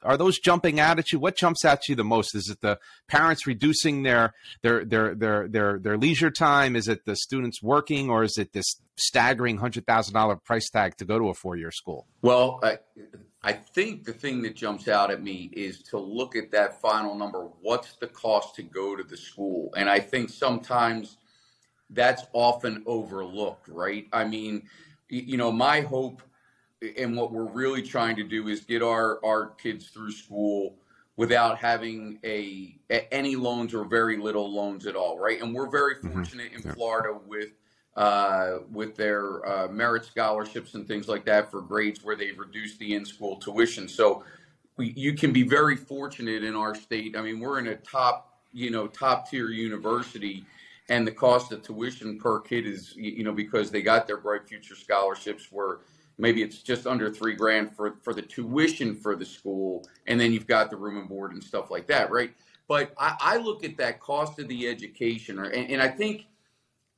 [0.04, 1.20] are those jumping out at you?
[1.20, 2.36] What jumps at you the most?
[2.36, 6.76] Is it the parents reducing their their their their their, their leisure time?
[6.76, 11.20] Is it the students working or is it this staggering $100,000 price tag to go
[11.20, 12.08] to a four-year school?
[12.22, 12.80] Well I,
[13.48, 17.16] I think the thing that jumps out at me is to look at that final
[17.16, 17.48] number.
[17.62, 19.74] What's the cost to go to the school?
[19.78, 21.16] And I think sometimes
[21.90, 24.06] that's often overlooked, right?
[24.12, 24.64] I mean,
[25.08, 26.22] you know, my hope
[26.98, 30.76] and what we're really trying to do is get our, our kids through school
[31.16, 32.78] without having a,
[33.14, 35.42] any loans or very little loans at all, right?
[35.42, 36.12] And we're very mm-hmm.
[36.12, 36.68] fortunate mm-hmm.
[36.68, 37.52] in Florida with
[37.98, 42.78] uh, with their uh, merit scholarships and things like that for grades where they've reduced
[42.78, 43.88] the in-school tuition.
[43.88, 44.24] So
[44.78, 47.18] we, you can be very fortunate in our state.
[47.18, 50.46] I mean, we're in a top, you know, top tier university,
[50.90, 54.48] and the cost of tuition per kid is, you know, because they got their Bright
[54.48, 55.80] Future scholarships where
[56.20, 60.32] maybe it's just under three grand for for the tuition for the school, and then
[60.32, 62.32] you've got the room and board and stuff like that, right?
[62.68, 66.28] But I, I look at that cost of the education, and, and I think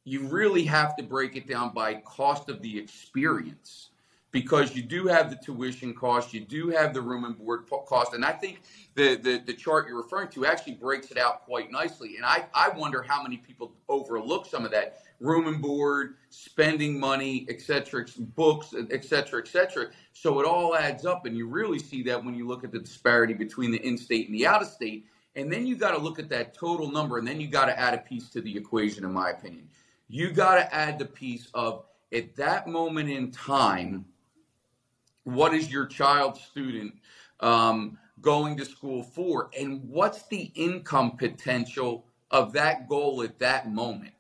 [0.10, 3.89] you really have to break it down by cost of the experience
[4.32, 8.13] because you do have the tuition cost, you do have the room and board cost,
[8.13, 8.62] and I think
[8.95, 12.15] the, the, the chart you're referring to actually breaks it out quite nicely.
[12.17, 17.00] And I, I wonder how many people overlook some of that room and board, spending
[17.00, 19.88] money, et cetera, books, et cetera, et cetera.
[20.13, 22.80] So it all adds up, and you really see that when you look at the
[22.80, 25.06] disparity between the in-state and the out-of-state.
[25.36, 27.80] And then you got to look at that total number, and then you got to
[27.80, 29.67] add a piece to the equation, in my opinion
[30.10, 34.06] you got to add the piece of at that moment in time,
[35.24, 36.95] what is your child student
[37.39, 39.52] um, going to school for?
[39.58, 44.13] And what's the income potential of that goal at that moment?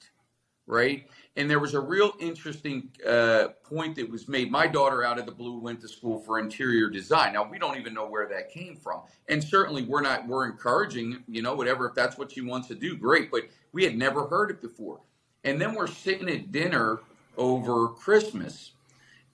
[0.67, 1.07] Right.
[1.35, 4.51] And there was a real interesting uh, point that was made.
[4.51, 7.33] My daughter, out of the blue, went to school for interior design.
[7.33, 10.27] Now we don't even know where that came from, and certainly we're not.
[10.27, 11.87] We're encouraging, you know, whatever.
[11.87, 13.31] If that's what she wants to do, great.
[13.31, 14.99] But we had never heard it before.
[15.43, 16.99] And then we're sitting at dinner
[17.37, 18.71] over Christmas,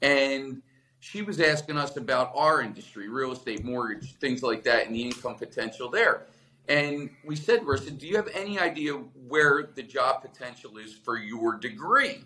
[0.02, 0.62] and
[1.00, 5.04] she was asking us about our industry, real estate, mortgage, things like that, and the
[5.04, 6.28] income potential there.
[6.68, 10.78] And we said to her, said, Do you have any idea where the job potential
[10.78, 12.24] is for your degree?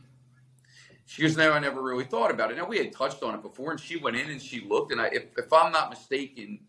[1.06, 2.58] She goes, No, I never really thought about it.
[2.58, 4.92] Now, we had touched on it before, and she went in and she looked.
[4.92, 6.60] And I, if, if I'm not mistaken,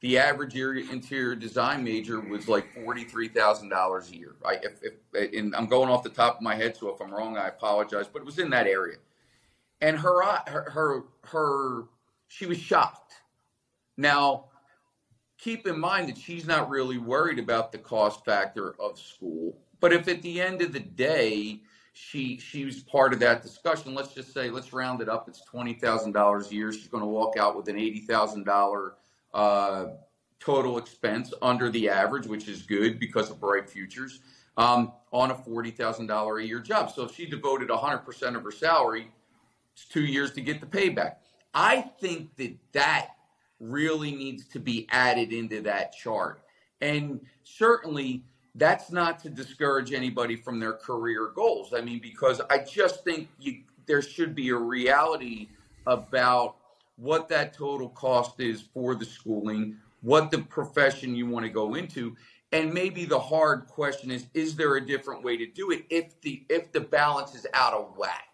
[0.00, 4.36] the average interior design major was like $43,000 a year.
[4.44, 7.12] I, if, if, and I'm going off the top of my head, so if I'm
[7.12, 8.98] wrong, I apologize, but it was in that area.
[9.80, 11.84] And her, her, her, her
[12.28, 13.14] she was shocked.
[13.96, 14.46] Now,
[15.38, 19.56] keep in mind that she's not really worried about the cost factor of school.
[19.80, 23.94] But if at the end of the day, she she was part of that discussion.
[23.94, 25.28] Let's just say, let's round it up.
[25.28, 26.72] It's twenty thousand dollars a year.
[26.72, 28.44] She's going to walk out with an eighty thousand
[29.34, 29.86] uh,
[30.40, 34.20] total expense under the average, which is good because of bright futures.
[34.56, 36.90] Um, on a forty thousand dollar a year job.
[36.90, 39.08] So if she devoted hundred percent of her salary,
[39.72, 41.16] it's two years to get the payback.
[41.54, 43.10] I think that that
[43.60, 46.42] really needs to be added into that chart.
[46.80, 51.72] And certainly that's not to discourage anybody from their career goals.
[51.74, 55.48] I mean, because I just think you, there should be a reality
[55.86, 56.56] about
[56.98, 61.74] what that total cost is for the schooling, what the profession you want to go
[61.74, 62.16] into.
[62.52, 66.20] And maybe the hard question is, is there a different way to do it if
[66.22, 68.24] the if the balance is out of whack?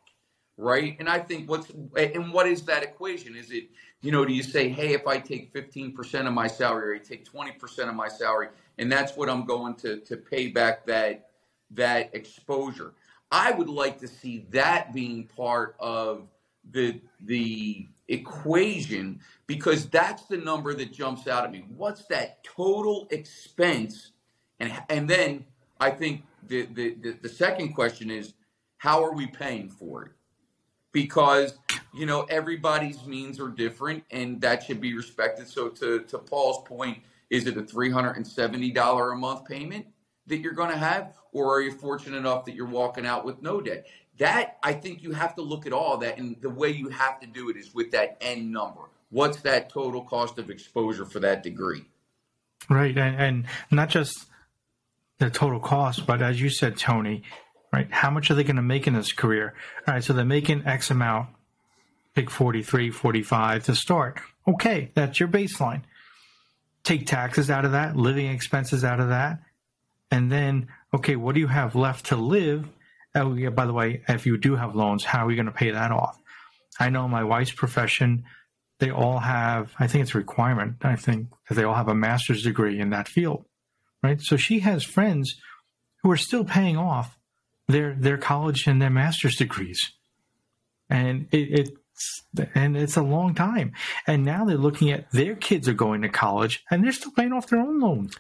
[0.57, 0.97] Right.
[1.01, 3.35] And I think what's and what is that equation?
[3.37, 3.69] Is it
[4.03, 6.99] you know, do you say, hey, if I take 15% of my salary or I
[6.99, 11.31] take 20% of my salary, and that's what I'm going to, to pay back that
[11.71, 12.93] that exposure.
[13.31, 16.29] I would like to see that being part of
[16.71, 21.65] the the equation because that's the number that jumps out at me.
[21.69, 24.13] What's that total expense?
[24.61, 25.45] And and then
[25.81, 28.35] I think the the, the, the second question is
[28.79, 30.13] how are we paying for it?
[30.93, 31.59] Because
[31.95, 35.49] you know, everybody's means are different and that should be respected.
[35.49, 36.99] So to, to Paul's point,
[37.31, 39.87] is it a $370 a month payment
[40.27, 41.15] that you're going to have?
[41.33, 43.87] Or are you fortunate enough that you're walking out with no debt?
[44.19, 46.19] That, I think you have to look at all that.
[46.19, 48.83] And the way you have to do it is with that end number.
[49.11, 51.85] What's that total cost of exposure for that degree?
[52.69, 52.97] Right.
[52.97, 54.27] And, and not just
[55.19, 57.23] the total cost, but as you said, Tony,
[57.73, 57.89] right?
[57.91, 59.55] How much are they going to make in this career?
[59.87, 60.05] All right.
[60.05, 61.29] So they're making X amount
[62.15, 64.21] pick 43, 45 to start.
[64.47, 65.83] Okay, that's your baseline.
[66.83, 69.41] Take taxes out of that, living expenses out of that.
[70.11, 72.69] And then, okay, what do you have left to live?
[73.15, 75.53] Oh, yeah, by the way, if you do have loans, how are you going to
[75.53, 76.19] pay that off?
[76.81, 78.25] I know my wife's profession,
[78.81, 81.95] they all have, I think it's a requirement, I think, that they all have a
[81.95, 83.45] master's degree in that field,
[84.03, 84.21] right?
[84.21, 85.37] So she has friends
[86.03, 87.17] who are still paying off
[87.69, 89.81] their, their college and their master's degrees.
[90.91, 91.71] And it, it
[92.55, 93.73] and it's a long time.
[94.07, 97.33] And now they're looking at their kids are going to college and they're still paying
[97.33, 98.17] off their own loans.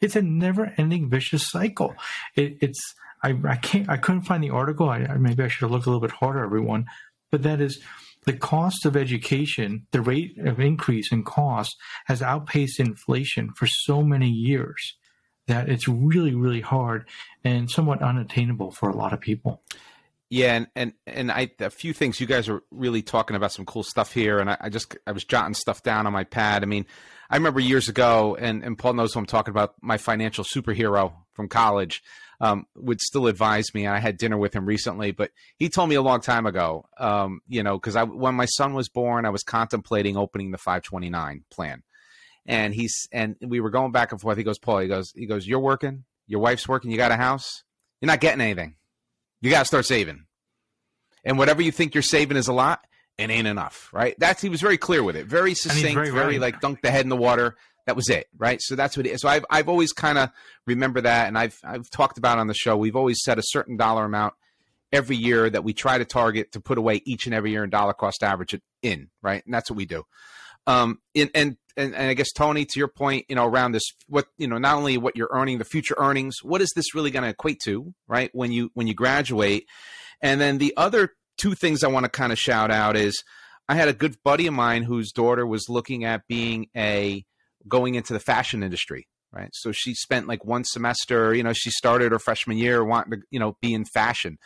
[0.00, 1.94] It's a never-ending vicious cycle.
[2.34, 4.88] It, it's I, I can't I couldn't find the article.
[4.88, 6.86] I, maybe I should have looked a little bit harder, everyone.
[7.30, 7.80] But that is
[8.24, 11.76] the cost of education, the rate of increase in cost
[12.06, 14.96] has outpaced inflation for so many years
[15.46, 17.08] that it's really, really hard
[17.42, 19.62] and somewhat unattainable for a lot of people.
[20.30, 22.20] Yeah, and and and I a few things.
[22.20, 25.12] You guys are really talking about some cool stuff here, and I, I, just I
[25.12, 26.62] was jotting stuff down on my pad.
[26.62, 26.84] I mean,
[27.30, 29.74] I remember years ago, and and Paul knows what I'm talking about.
[29.80, 32.02] My financial superhero from college
[32.40, 33.86] um, would still advise me.
[33.86, 36.86] I had dinner with him recently, but he told me a long time ago.
[36.98, 40.58] Um, you know, because I when my son was born, I was contemplating opening the
[40.58, 41.82] 529 plan,
[42.46, 44.38] and he's and we were going back and forth.
[44.38, 47.16] He goes, Paul, he goes, he goes, you're working, your wife's working, you got a
[47.16, 47.64] house,
[48.00, 48.76] you're not getting anything
[49.40, 50.24] you got to start saving.
[51.24, 52.80] And whatever you think you're saving is a lot,
[53.16, 54.14] it ain't enough, right?
[54.18, 57.04] That's he was very clear with it, very succinct, very, very like dunk the head
[57.04, 57.56] in the water.
[57.88, 58.60] That was it, right?
[58.60, 59.22] So that's what it is.
[59.22, 60.28] So I've I've always kind of
[60.66, 62.76] remember that, and I've I've talked about on the show.
[62.76, 64.34] We've always set a certain dollar amount
[64.92, 67.72] every year that we try to target to put away each and every year and
[67.72, 69.42] dollar cost average in, right?
[69.42, 70.04] And that's what we do.
[70.66, 73.84] Um, in, and and, and I guess Tony, to your point, you know, around this,
[74.06, 77.10] what you know, not only what you're earning, the future earnings, what is this really
[77.10, 78.28] going to equate to, right?
[78.34, 79.64] When you when you graduate,
[80.20, 83.24] and then the other two things I want to kind of shout out is,
[83.66, 87.24] I had a good buddy of mine whose daughter was looking at being a
[87.68, 89.50] going into the fashion industry, right?
[89.52, 93.26] So she spent like one semester, you know, she started her freshman year wanting to,
[93.30, 94.38] you know, be in fashion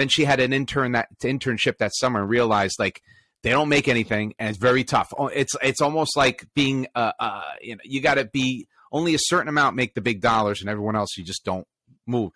[0.00, 3.02] then she had an intern that internship that summer and realized like
[3.42, 5.12] they don't make anything and it's very tough.
[5.16, 9.14] Oh, it's it's almost like being uh, uh you know you got to be only
[9.14, 11.66] a certain amount make the big dollars and everyone else you just don't
[12.06, 12.32] move.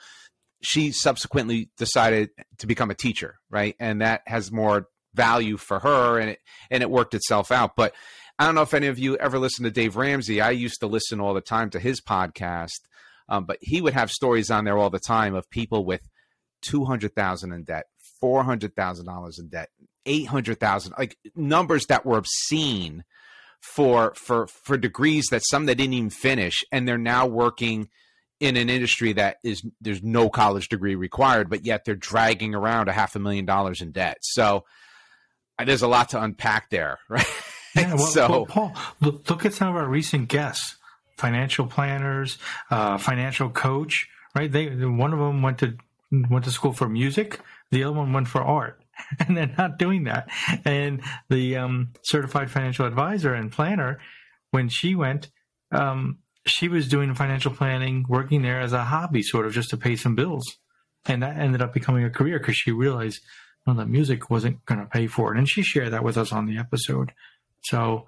[0.63, 3.75] She subsequently decided to become a teacher, right?
[3.81, 7.77] And that has more value for her and it and it worked itself out.
[7.77, 7.95] But
[8.39, 10.41] I don't know if any of you ever listen to Dave Ramsey.
[10.41, 12.81] I used to listen all the time to his podcast.
[13.29, 16.09] Um, but he would have stories on there all the time of people with
[16.63, 17.87] 200,000 in debt,
[18.23, 19.71] $400,000 in debt,
[20.07, 23.05] 800,000 like numbers that were obscene
[23.63, 27.89] for for for degrees that some they didn't even finish and they're now working
[28.39, 32.89] in an industry that is there's no college degree required but yet they're dragging around
[32.89, 34.65] a half a million dollars in debt so
[35.65, 37.25] there's a lot to unpack there right
[37.75, 40.77] yeah, well, so well, paul look, look, at some of our recent guests
[41.17, 42.39] financial planners
[42.71, 45.77] uh, financial coach right they one of them went to
[46.31, 48.81] went to school for music the other one went for art
[49.19, 50.29] and they're not doing that.
[50.65, 54.01] And the um, certified financial advisor and planner,
[54.51, 55.31] when she went,
[55.73, 59.77] um, she was doing financial planning, working there as a hobby, sort of just to
[59.77, 60.59] pay some bills.
[61.07, 63.21] And that ended up becoming a career because she realized,
[63.67, 65.39] well, the music wasn't going to pay for it.
[65.39, 67.13] And she shared that with us on the episode.
[67.65, 68.07] So,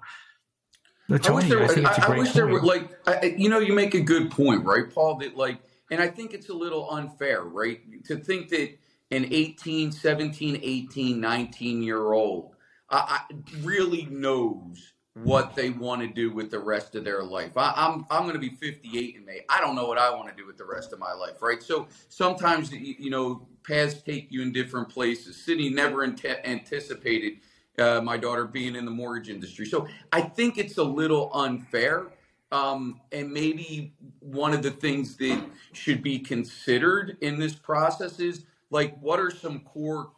[1.09, 3.93] I wish there, I, I, I wish there were like, I, you know, you make
[3.93, 5.15] a good point, right, Paul?
[5.15, 8.77] That like, and I think it's a little unfair, right, to think that
[9.11, 12.55] an 18, 17, 18, 19 year old
[12.89, 13.19] uh,
[13.61, 14.93] really knows
[15.23, 17.57] what they want to do with the rest of their life.
[17.57, 19.41] I, am I'm, I'm going to be 58 in May.
[19.49, 21.63] I don't know what I want to do with the rest of my life, right?
[21.63, 25.43] So sometimes you know paths take you in different places.
[25.43, 27.39] Sydney never anticipated
[27.77, 32.07] uh, my daughter being in the mortgage industry, so I think it's a little unfair.
[32.49, 38.45] Um, and maybe one of the things that should be considered in this process is
[38.69, 40.11] like what are some core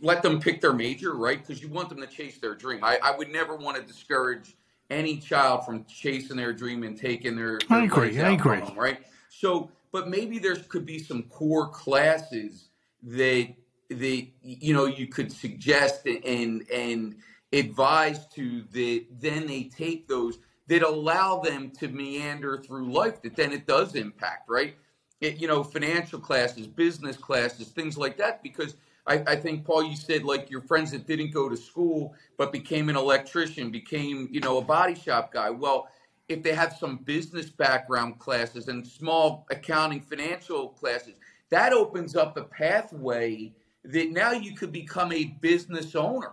[0.00, 1.40] let them pick their major right?
[1.40, 2.80] Because you want them to chase their dream.
[2.84, 4.56] I, I would never want to discourage
[4.90, 8.60] any child from chasing their dream and taking their, their I agree I agree.
[8.60, 9.00] them, right?
[9.28, 12.68] So but maybe there could be some core classes
[13.04, 13.54] that
[13.90, 17.16] that you know you could suggest and and
[17.52, 23.36] advise to that then they take those that allow them to meander through life that
[23.36, 24.76] then it does impact right
[25.24, 28.42] it, you know, financial classes, business classes, things like that.
[28.42, 32.14] Because I, I, think, Paul, you said like your friends that didn't go to school
[32.36, 35.50] but became an electrician, became, you know, a body shop guy.
[35.50, 35.88] Well,
[36.28, 41.14] if they have some business background classes and small accounting financial classes,
[41.50, 43.52] that opens up a pathway
[43.84, 46.32] that now you could become a business owner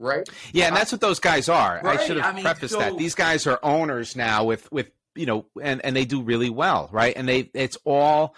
[0.00, 0.28] right?
[0.52, 1.80] Yeah, and that's what those guys are.
[1.84, 2.00] Right?
[2.00, 2.96] I should have I mean, prefaced so, that.
[2.96, 6.88] These guys are owners now with with you know, and and they do really well,
[6.90, 7.12] right?
[7.14, 8.34] And they it's all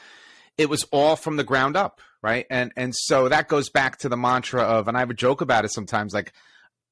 [0.58, 2.46] it was all from the ground up, right?
[2.50, 5.40] And and so that goes back to the mantra of, and I have a joke
[5.40, 6.32] about it sometimes, like.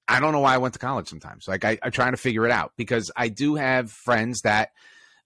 [0.08, 1.46] I don't know why I went to college sometimes.
[1.46, 4.70] Like I, I'm trying to figure it out because I do have friends that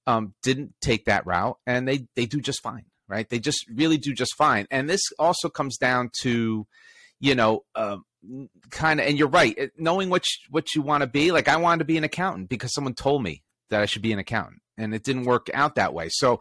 [0.07, 3.29] um, didn't take that route and they they do just fine, right?
[3.29, 4.67] They just really do just fine.
[4.71, 6.67] And this also comes down to,
[7.21, 8.05] you know, um,
[8.71, 9.07] kind of.
[9.07, 11.33] And you're right, knowing what you, what you want to be.
[11.33, 14.13] Like I wanted to be an accountant because someone told me that I should be
[14.13, 16.09] an accountant, and it didn't work out that way.
[16.11, 16.41] So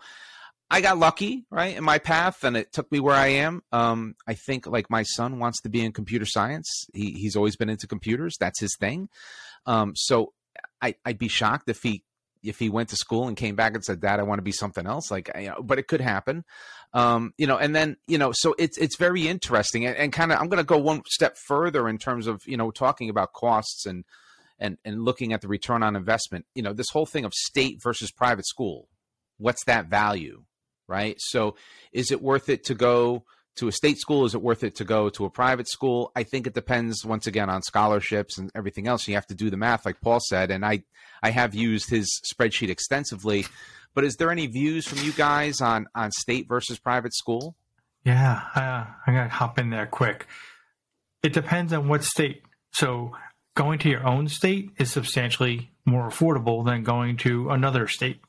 [0.73, 3.61] I got lucky, right, in my path, and it took me where I am.
[3.71, 6.87] Um, I think like my son wants to be in computer science.
[6.93, 8.35] He, he's always been into computers.
[8.39, 9.09] That's his thing.
[9.67, 10.33] Um, so
[10.81, 12.03] I, would be shocked if he
[12.43, 14.51] if he went to school and came back and said, "Dad, I want to be
[14.51, 16.43] something else." Like, you know, but it could happen.
[16.93, 20.31] Um, you know, and then you know, so it's it's very interesting, and, and kind
[20.31, 23.33] of I'm going to go one step further in terms of you know talking about
[23.33, 24.03] costs and
[24.59, 27.79] and and looking at the return on investment you know this whole thing of state
[27.83, 28.87] versus private school
[29.37, 30.43] what's that value
[30.87, 31.55] right so
[31.91, 33.23] is it worth it to go
[33.55, 36.11] to a state school is it worth it to go to a private school?
[36.15, 39.07] I think it depends once again on scholarships and everything else.
[39.07, 40.83] You have to do the math like paul said and i
[41.21, 43.45] i have used his spreadsheet extensively.
[43.95, 47.55] But is there any views from you guys on on state versus private school?
[48.03, 50.27] Yeah uh, i'm gonna hop in there quick.
[51.21, 52.43] It depends on what state.
[52.71, 53.13] So
[53.55, 58.19] going to your own state is substantially more affordable than going to another state,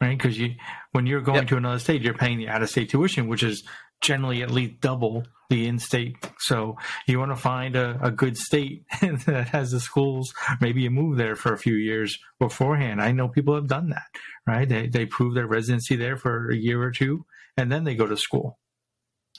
[0.00, 0.16] right?
[0.16, 0.54] Because you,
[0.92, 1.48] when you're going yep.
[1.48, 3.64] to another state, you're paying the out-of-state tuition, which is
[4.02, 6.16] generally at least double the in-state.
[6.38, 6.76] So
[7.06, 10.32] you want to find a, a good state that has the schools.
[10.60, 13.00] Maybe you move there for a few years beforehand.
[13.02, 14.06] I know people have done that,
[14.46, 14.68] right?
[14.68, 17.26] They they prove their residency there for a year or two,
[17.56, 18.58] and then they go to school,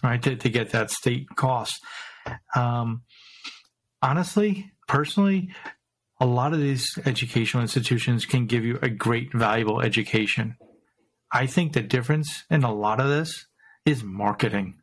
[0.04, 0.22] right?
[0.22, 1.80] To to get that state cost.
[2.56, 3.04] Um,
[4.02, 5.50] honestly, personally,
[6.20, 10.56] a lot of these educational institutions can give you a great, valuable education.
[11.32, 13.48] I think the difference in a lot of this
[13.86, 14.76] is marketing.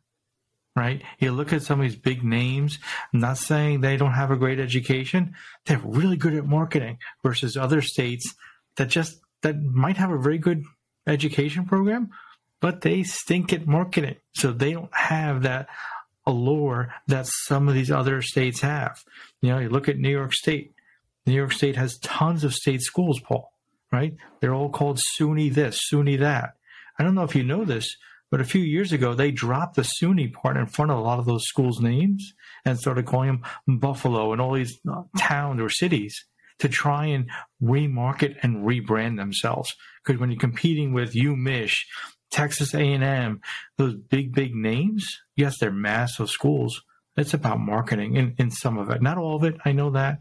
[0.75, 1.01] right?
[1.19, 2.79] You look at some of these big names,
[3.13, 5.35] I'm not saying they don't have a great education.
[5.65, 8.33] They're really good at marketing versus other states
[8.77, 10.63] that just that might have a very good
[11.07, 12.09] education program,
[12.61, 14.15] but they stink at marketing.
[14.33, 15.67] So they don't have that
[16.25, 19.03] allure that some of these other states have.
[19.41, 20.73] You know, you look at New York State.
[21.25, 23.51] New York State has tons of state schools, Paul,
[23.91, 24.15] right?
[24.39, 26.53] They're all called SUNY this, SUNY that.
[26.97, 27.95] I don't know if you know this,
[28.31, 31.19] but a few years ago, they dropped the SUNY part in front of a lot
[31.19, 35.69] of those schools' names and started calling them Buffalo and all these uh, towns or
[35.69, 36.25] cities
[36.59, 37.29] to try and
[37.61, 39.75] remarket and rebrand themselves.
[40.03, 41.79] Because when you're competing with UMich,
[42.31, 43.41] Texas A&M,
[43.77, 45.05] those big, big names,
[45.35, 46.81] yes, they're massive schools.
[47.17, 49.01] It's about marketing in, in some of it.
[49.01, 50.19] Not all of it, I know that.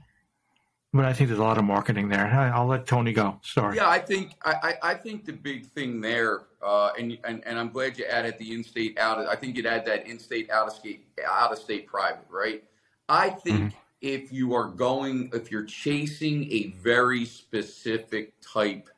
[0.93, 2.27] But I think there's a lot of marketing there.
[2.27, 3.39] I'll let Tony go.
[3.43, 3.77] Sorry.
[3.77, 7.71] Yeah, I think I, I think the big thing there, uh, and, and and I'm
[7.71, 9.19] glad you added the in-state out.
[9.19, 12.65] Of, I think you'd add that in-state out of state out of state private, right?
[13.09, 13.77] I think mm-hmm.
[14.01, 18.89] if you are going, if you're chasing a very specific type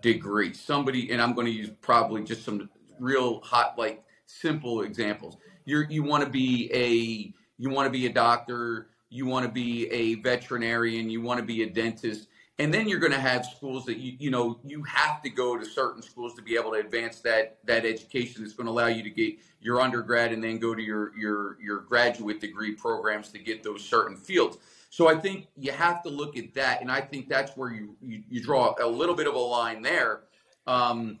[0.00, 2.68] degree, somebody, and I'm going to use probably just some
[2.98, 5.36] real hot, like simple examples.
[5.64, 9.50] You're you want to be a you want to be a doctor you want to
[9.50, 12.28] be a veterinarian, you want to be a dentist.
[12.60, 15.56] And then you're going to have schools that you you know you have to go
[15.56, 18.88] to certain schools to be able to advance that that education that's going to allow
[18.88, 23.28] you to get your undergrad and then go to your your your graduate degree programs
[23.30, 24.58] to get those certain fields.
[24.90, 27.96] So I think you have to look at that, and I think that's where you
[28.02, 30.22] you, you draw a little bit of a line there.
[30.66, 31.20] Um,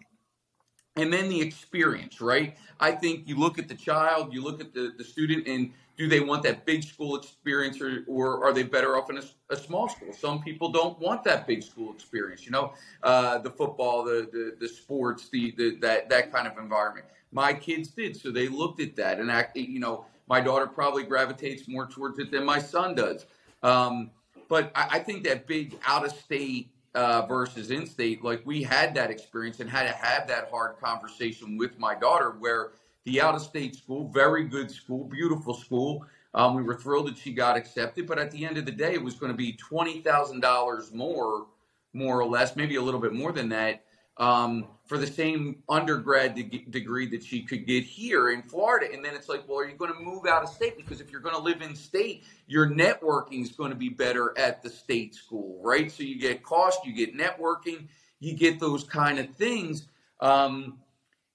[0.96, 2.56] and then the experience, right?
[2.80, 6.06] I think you look at the child, you look at the, the student, and do
[6.06, 9.56] they want that big school experience or, or are they better off in a, a
[9.56, 10.12] small school?
[10.12, 12.72] Some people don't want that big school experience, you know,
[13.02, 17.06] uh, the football, the, the, the sports, the, the, that, that kind of environment.
[17.32, 18.16] My kids did.
[18.16, 22.20] So they looked at that and act, you know, my daughter probably gravitates more towards
[22.20, 23.26] it than my son does.
[23.64, 24.12] Um,
[24.48, 28.62] but I, I, think that big out of state uh, versus in state, like we
[28.62, 32.70] had that experience and had to have that hard conversation with my daughter where–
[33.08, 36.04] the out of state school, very good school, beautiful school.
[36.34, 38.92] Um, we were thrilled that she got accepted, but at the end of the day,
[38.92, 41.46] it was going to be twenty thousand dollars more,
[41.94, 43.84] more or less, maybe a little bit more than that,
[44.18, 48.92] um, for the same undergrad de- degree that she could get here in Florida.
[48.92, 50.76] And then it's like, well, are you going to move out of state?
[50.76, 54.34] Because if you're going to live in state, your networking is going to be better
[54.36, 55.90] at the state school, right?
[55.90, 57.88] So you get cost, you get networking,
[58.20, 59.88] you get those kind of things.
[60.20, 60.78] Um,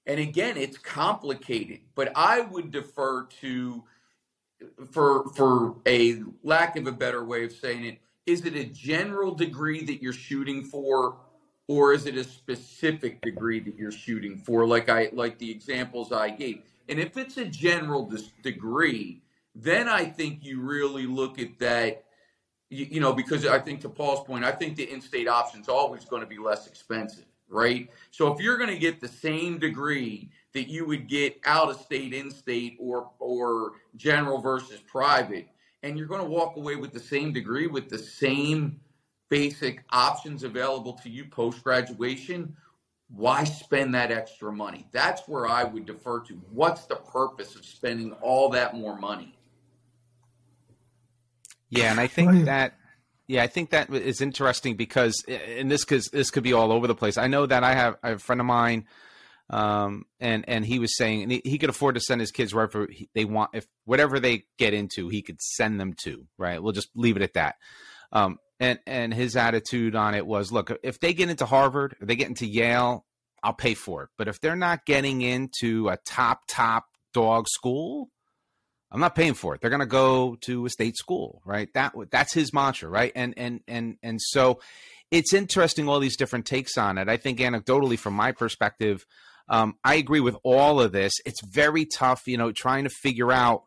[0.06, 3.82] and again, it's complicated, but I would defer to,
[4.90, 9.34] for for a lack of a better way of saying it, is it a general
[9.34, 11.16] degree that you're shooting for,
[11.68, 14.66] or is it a specific degree that you're shooting for?
[14.66, 16.62] Like I like the examples I gave.
[16.88, 18.10] And if it's a general
[18.42, 19.22] degree,
[19.54, 22.04] then I think you really look at that.
[22.68, 25.68] You, you know, because I think to Paul's point, I think the in-state option is
[25.68, 27.24] always going to be less expensive
[27.54, 27.88] right?
[28.10, 31.80] So if you're going to get the same degree that you would get out of
[31.80, 35.48] state, in state, or or general versus private,
[35.82, 38.80] and you're going to walk away with the same degree with the same
[39.30, 42.54] basic options available to you post graduation,
[43.08, 44.86] why spend that extra money?
[44.92, 46.34] That's where I would defer to.
[46.50, 49.36] What's the purpose of spending all that more money?
[51.70, 52.74] Yeah, and I think that
[53.26, 56.86] yeah, I think that is interesting because, and this could this could be all over
[56.86, 57.16] the place.
[57.16, 58.86] I know that I have, I have a friend of mine,
[59.48, 62.88] um, and and he was saying he, he, could afford to send his kids wherever
[63.14, 66.26] they want, if whatever they get into, he could send them to.
[66.38, 67.56] Right, we'll just leave it at that.
[68.12, 72.06] Um, and and his attitude on it was, look, if they get into Harvard, if
[72.06, 73.06] they get into Yale,
[73.42, 74.10] I'll pay for it.
[74.18, 78.10] But if they're not getting into a top top dog school,
[78.94, 79.60] I'm not paying for it.
[79.60, 81.68] They're going to go to a state school, right?
[81.74, 83.10] That that's his mantra, right?
[83.16, 84.60] And and and and so
[85.10, 87.08] it's interesting all these different takes on it.
[87.08, 89.04] I think anecdotally, from my perspective,
[89.48, 91.12] um, I agree with all of this.
[91.26, 93.64] It's very tough, you know, trying to figure out,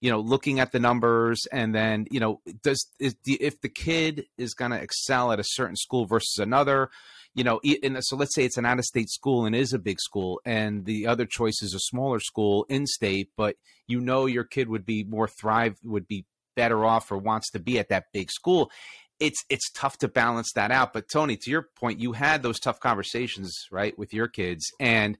[0.00, 4.24] you know, looking at the numbers and then, you know, does the, if the kid
[4.36, 6.90] is going to excel at a certain school versus another,
[7.34, 9.78] you know, in, so let's say it's an out of state school and is a
[9.78, 13.56] big school, and the other choice is a smaller school in state, but
[13.88, 17.58] you know your kid would be more thrive, would be better off, or wants to
[17.58, 18.70] be at that big school.
[19.18, 20.92] It's it's tough to balance that out.
[20.92, 25.18] But Tony, to your point, you had those tough conversations, right, with your kids, and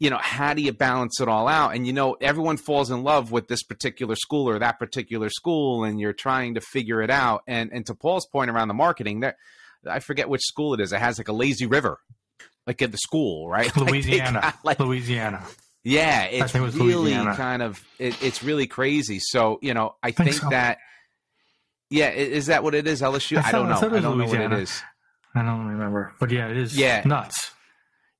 [0.00, 3.04] you know how do you balance it all out and you know everyone falls in
[3.04, 7.10] love with this particular school or that particular school and you're trying to figure it
[7.10, 9.36] out and and to paul's point around the marketing there
[9.88, 10.92] I forget which school it is.
[10.92, 11.98] It has like a lazy river,
[12.66, 13.74] like at the school, right?
[13.76, 15.42] Louisiana, like, like, Louisiana.
[15.82, 19.18] Yeah, it's it really kind of it, it's really crazy.
[19.20, 20.48] So you know, I, I think, think so.
[20.50, 20.78] that
[21.90, 23.02] yeah, is that what it is?
[23.02, 23.36] LSU?
[23.36, 23.74] I, I don't know.
[23.74, 24.48] I, I don't Louisiana.
[24.48, 24.82] know what it is.
[25.34, 26.76] I don't remember, but yeah, it is.
[26.76, 27.50] Yeah, nuts.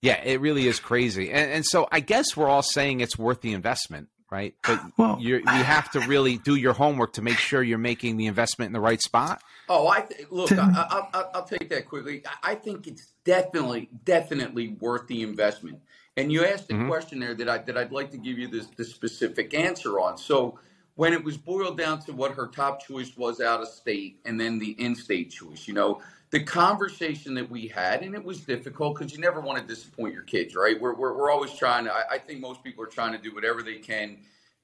[0.02, 3.40] Yeah, it really is crazy, and, and so I guess we're all saying it's worth
[3.40, 4.54] the investment, right?
[4.66, 8.26] But well, you have to really do your homework to make sure you're making the
[8.26, 9.40] investment in the right spot.
[9.68, 10.50] Oh, I th- look.
[10.50, 12.24] I, will take that quickly.
[12.42, 15.80] I think it's definitely, definitely worth the investment.
[16.16, 16.88] And you asked a mm-hmm.
[16.88, 20.18] question there that I that I'd like to give you this the specific answer on.
[20.18, 20.58] So
[20.96, 24.40] when it was boiled down to what her top choice was out of state and
[24.40, 26.00] then the in-state choice, you know,
[26.34, 30.12] the conversation that we had, and it was difficult because you never want to disappoint
[30.12, 30.80] your kids, right?
[30.80, 33.32] We're, we're, we're always trying to, I, I, think most people are trying to do
[33.32, 34.18] whatever they can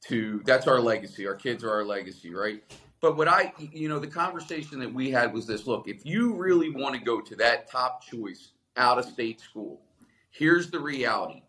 [0.09, 1.29] to, that's our legacy.
[1.29, 2.61] Our kids are our legacy, right?
[3.01, 6.35] But what I, you know, the conversation that we had was this look, if you
[6.35, 9.81] really want to go to that top choice out of state school,
[10.33, 11.43] here's the reality.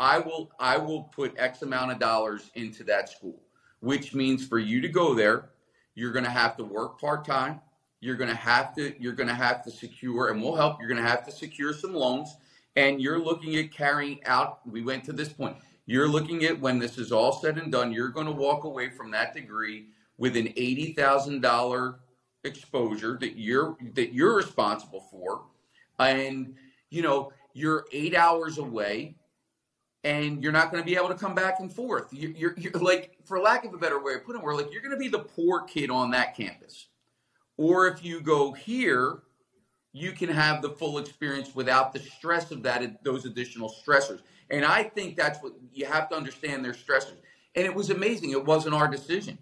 [0.00, 3.38] I will I will put X amount of dollars into that school
[3.80, 5.50] which means for you to go there,
[5.94, 7.60] you're going to have to work part time.
[8.00, 10.78] You're going to have to you're going to have to secure, and we'll help.
[10.80, 12.36] You're going to have to secure some loans,
[12.76, 14.60] and you're looking at carrying out.
[14.66, 15.56] We went to this point.
[15.86, 18.90] You're looking at when this is all said and done, you're going to walk away
[18.90, 19.88] from that degree
[20.18, 22.00] with an eighty thousand dollar
[22.44, 25.42] exposure that you're that you're responsible for,
[25.98, 26.54] and
[26.88, 29.16] you know you're eight hours away
[30.04, 32.08] and you're not going to be able to come back and forth.
[32.12, 34.72] You're, you're, you're, like, for lack of a better way of putting it, we're like,
[34.72, 36.86] you're going to be the poor kid on that campus.
[37.60, 39.18] Or if you go here,
[39.92, 44.20] you can have the full experience without the stress of that, those additional stressors.
[44.48, 47.18] And I think that's what you have to understand their stressors.
[47.54, 48.30] And it was amazing.
[48.30, 49.36] It wasn't our decision.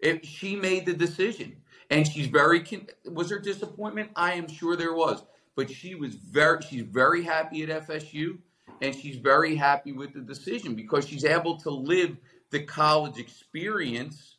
[0.00, 1.58] If she made the decision.
[1.88, 2.64] And she's very,
[3.04, 4.10] was there disappointment?
[4.16, 5.22] I am sure there was.
[5.54, 8.38] But she was very, she's very happy at FSU
[8.82, 12.16] and she's very happy with the decision because she's able to live
[12.50, 14.38] the college experience,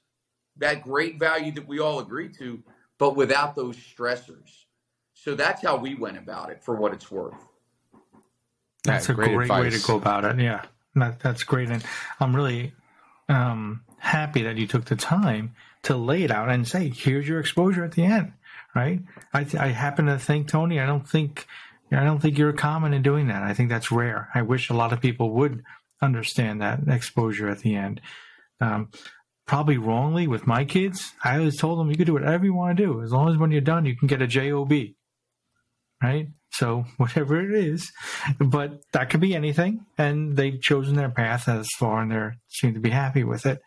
[0.57, 2.61] that great value that we all agree to,
[2.97, 4.65] but without those stressors.
[5.13, 7.35] So that's how we went about it for what it's worth.
[8.83, 10.39] That's, a great, great way to go about it.
[10.39, 10.63] Yeah,
[10.95, 11.69] that, that's great.
[11.69, 11.83] And
[12.19, 12.73] I'm really
[13.27, 17.39] um, happy that you took the time to lay it out and say, here's your
[17.39, 18.33] exposure at the end,
[18.75, 19.01] right?
[19.33, 21.47] I, I happen to think, Tony, I don't think
[21.91, 23.43] I don't think you're common in doing that.
[23.43, 24.29] I think that's rare.
[24.35, 25.63] I wish a lot of people would
[26.01, 28.01] understand that exposure at the end.
[28.59, 28.89] Um,
[29.47, 31.13] probably wrongly with my kids.
[31.23, 33.37] I always told them you could do whatever you want to do as long as
[33.37, 34.71] when you're done you can get a job,
[36.03, 36.27] right?
[36.51, 37.91] So whatever it is,
[38.39, 42.73] but that could be anything, and they've chosen their path as far, and they seem
[42.75, 43.59] to be happy with it.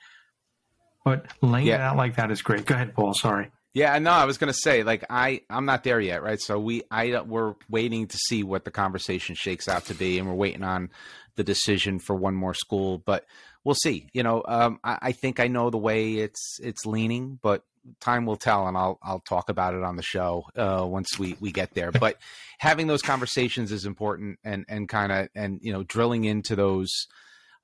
[1.05, 1.77] But laying yeah.
[1.77, 2.67] it out like that is great.
[2.67, 3.15] Go ahead, Paul.
[3.15, 3.51] Sorry.
[3.73, 6.41] Yeah, no, I was going to say like I I'm not there yet, right?
[6.41, 10.29] So we I we're waiting to see what the conversation shakes out to be, and
[10.29, 10.91] we're waiting on
[11.37, 13.25] the decision for one more school, but
[13.65, 14.09] we'll see.
[14.13, 17.63] You know, um, I, I think I know the way it's it's leaning, but
[18.01, 21.37] time will tell, and I'll I'll talk about it on the show uh, once we
[21.41, 21.93] we get there.
[21.93, 22.19] But
[22.59, 26.91] having those conversations is important, and and kind of and you know drilling into those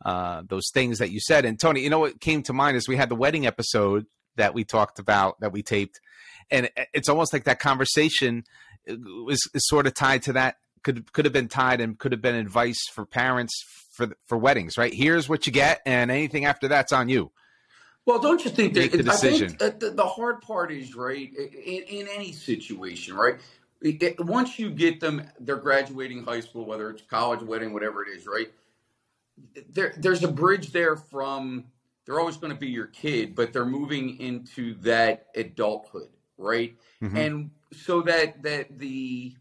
[0.05, 1.45] uh, those things that you said.
[1.45, 4.55] And Tony, you know what came to mind is we had the wedding episode that
[4.55, 6.01] we talked about that we taped,
[6.51, 8.45] and it's almost like that conversation
[8.87, 10.57] was is sort of tied to that.
[10.83, 13.53] Could could have been tied and could have been advice for parents
[13.97, 14.93] for for weddings, right?
[14.93, 17.33] Here's what you get, and anything after that's on you.
[18.05, 19.57] Well, don't you think that the decision?
[19.61, 23.41] I think the, the hard part is right in, in any situation, right?
[23.83, 28.09] It, once you get them, they're graduating high school, whether it's college, wedding, whatever it
[28.17, 28.49] is, right?
[29.71, 31.65] There, there's a bridge there from
[32.05, 36.77] they're always going to be your kid, but they're moving into that adulthood, right?
[37.03, 37.17] Mm-hmm.
[37.17, 39.35] And so that that the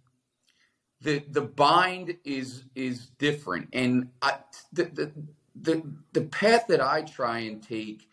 [1.05, 4.33] the the bind is is different, and I,
[4.73, 5.11] the, the
[5.55, 8.09] the the path that I try and take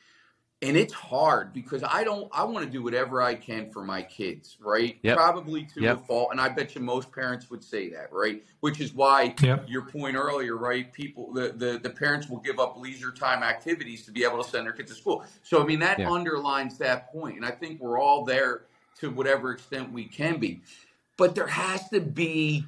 [0.62, 4.00] and it's hard because I don't I want to do whatever I can for my
[4.00, 4.96] kids, right?
[5.02, 5.16] Yep.
[5.16, 5.98] Probably to yep.
[5.98, 8.44] a fault, and I bet you most parents would say that, right?
[8.60, 9.68] Which is why yep.
[9.68, 10.92] your point earlier, right?
[10.92, 14.48] People, the, the the parents will give up leisure time activities to be able to
[14.48, 15.24] send their kids to school.
[15.42, 18.62] So I mean that underlines that point, and I think we're all there
[19.00, 20.62] to whatever extent we can be,
[21.16, 22.66] but there has to be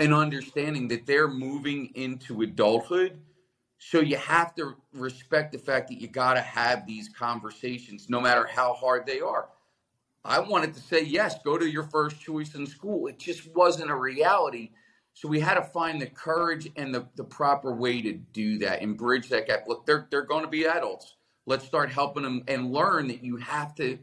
[0.00, 3.18] an understanding that they're moving into adulthood
[3.84, 8.20] so you have to respect the fact that you got to have these conversations, no
[8.20, 9.48] matter how hard they are.
[10.24, 13.08] I wanted to say yes, go to your first choice in school.
[13.08, 14.70] It just wasn't a reality.
[15.14, 18.82] So we had to find the courage and the, the proper way to do that
[18.82, 19.64] and bridge that gap.
[19.66, 21.16] Look, they're they're going to be adults.
[21.44, 23.98] Let's start helping them and learn that you have to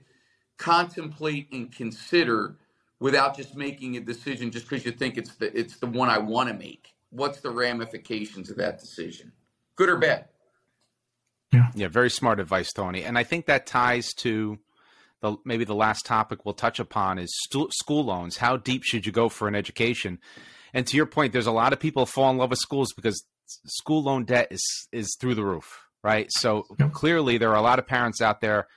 [0.57, 2.57] contemplate and consider
[2.99, 6.17] without just making a decision just because you think it's the it's the one I
[6.17, 6.93] want to make.
[7.11, 9.31] What's the ramifications of that decision?
[9.79, 10.25] good or bad.
[11.53, 11.71] Yeah.
[11.73, 11.87] Yeah.
[11.87, 13.03] Very smart advice, Tony.
[13.03, 14.59] And I think that ties to
[15.21, 18.37] the maybe the last topic we'll touch upon is stu- school loans.
[18.37, 20.19] How deep should you go for an education?
[20.73, 23.25] And to your point, there's a lot of people fall in love with schools because
[23.65, 26.27] school loan debt is is through the roof, right?
[26.29, 26.91] So yep.
[26.91, 28.67] clearly, there are a lot of parents out there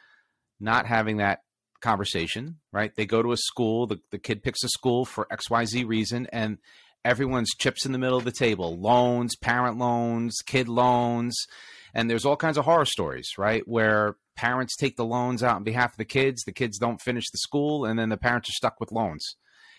[0.61, 1.41] not having that
[1.83, 2.95] conversation, right?
[2.95, 6.59] They go to a school, the, the kid picks a school for XYZ reason, and
[7.05, 11.37] everyone's chips in the middle of the table loans, parent loans, kid loans.
[11.95, 13.63] And there's all kinds of horror stories, right?
[13.67, 17.31] Where parents take the loans out on behalf of the kids, the kids don't finish
[17.31, 19.37] the school, and then the parents are stuck with loans.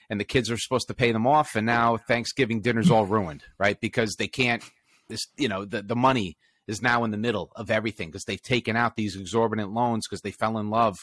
[0.09, 3.43] And the kids are supposed to pay them off, and now Thanksgiving dinner's all ruined,
[3.57, 3.79] right?
[3.79, 4.61] Because they can't,
[5.07, 6.37] this, you know, the, the money
[6.67, 10.21] is now in the middle of everything because they've taken out these exorbitant loans because
[10.21, 10.95] they fell in love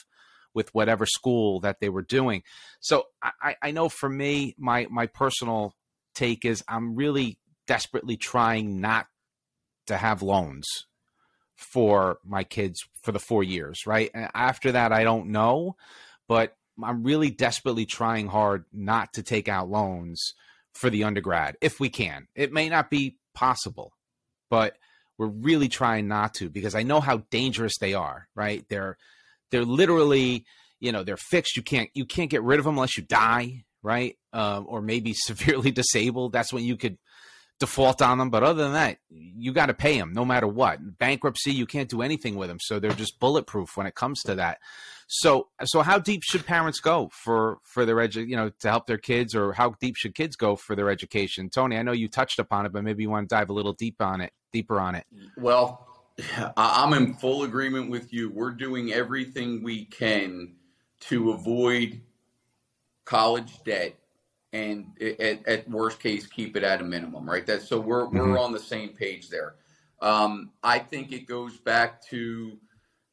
[0.55, 2.43] with whatever school that they were doing.
[2.81, 5.75] So I, I know for me, my my personal
[6.15, 9.07] take is I'm really desperately trying not
[9.87, 10.67] to have loans
[11.57, 14.11] for my kids for the four years, right?
[14.35, 15.77] After that, I don't know,
[16.27, 20.35] but I'm really desperately trying hard not to take out loans
[20.73, 22.29] for the undergrad if we can.
[22.35, 23.93] It may not be possible,
[24.49, 24.77] but
[25.19, 28.65] we're really trying not to because I know how dangerous they are, right?
[28.71, 28.97] They're
[29.51, 30.45] they're literally,
[30.79, 31.57] you know, they're fixed.
[31.57, 34.17] You can't you can't get rid of them unless you die, right?
[34.33, 36.33] Um, or maybe severely disabled.
[36.33, 36.99] That's when you could
[37.61, 38.31] default on them.
[38.31, 40.99] But other than that, you got to pay them no matter what.
[40.99, 42.59] Bankruptcy, you can't do anything with them.
[42.61, 44.59] So they're just bulletproof when it comes to that.
[45.07, 48.87] So, so how deep should parents go for for their edu- you know, to help
[48.87, 51.51] their kids, or how deep should kids go for their education?
[51.51, 53.73] Tony, I know you touched upon it, but maybe you want to dive a little
[53.73, 55.05] deep on it, deeper on it.
[55.37, 55.90] Well,
[56.57, 58.31] I'm in full agreement with you.
[58.31, 60.55] We're doing everything we can
[61.01, 62.01] to avoid
[63.05, 63.97] college debt
[64.53, 67.47] and at, at, worst case keep it at a minimum right?
[67.47, 68.19] That so we're mm-hmm.
[68.19, 69.55] we're on the same page there.
[70.03, 72.57] Um, i think it goes back to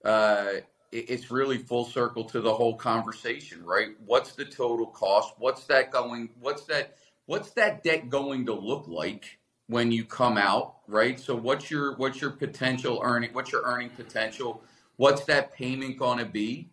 [0.06, 0.48] uh,
[0.92, 3.90] it, it's really full circle to the whole conversation right?
[4.06, 5.34] What's the total cost?
[5.38, 10.38] What's that going what's that what's that debt going to look like when you come
[10.38, 11.20] out right?
[11.20, 14.64] So what's your what's your potential earning what's your earning potential?
[14.96, 16.70] What's that payment going to be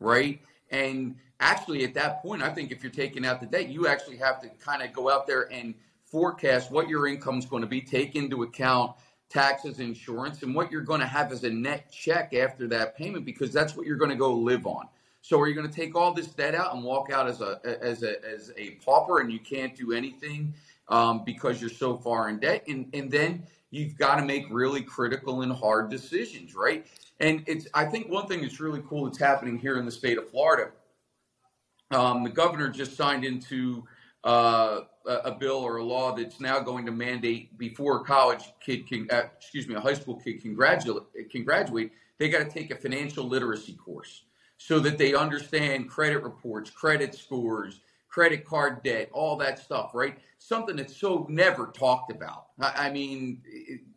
[0.00, 0.40] right?
[0.70, 4.16] And actually, at that point, I think if you're taking out the debt, you actually
[4.18, 5.74] have to kind of go out there and
[6.04, 8.92] forecast what your income is going to be, take into account
[9.30, 13.24] taxes, insurance, and what you're going to have as a net check after that payment,
[13.24, 14.86] because that's what you're going to go live on.
[15.22, 17.58] So, are you going to take all this debt out and walk out as a
[17.64, 20.52] as a as a pauper, and you can't do anything
[20.88, 22.64] um, because you're so far in debt?
[22.68, 26.86] And and then you've got to make really critical and hard decisions, right?
[27.20, 30.18] And it's I think one thing that's really cool that's happening here in the state
[30.18, 30.70] of Florida.
[31.90, 33.84] Um, the governor just signed into
[34.24, 38.88] uh, a bill or a law that's now going to mandate before a college kid
[38.88, 42.50] can, uh, excuse me, a high school kid can graduate, can graduate, they got to
[42.50, 44.22] take a financial literacy course
[44.56, 47.80] so that they understand credit reports, credit scores,
[48.14, 50.18] credit card debt, all that stuff, right?
[50.38, 52.46] Something that's so never talked about.
[52.60, 53.42] I, I mean,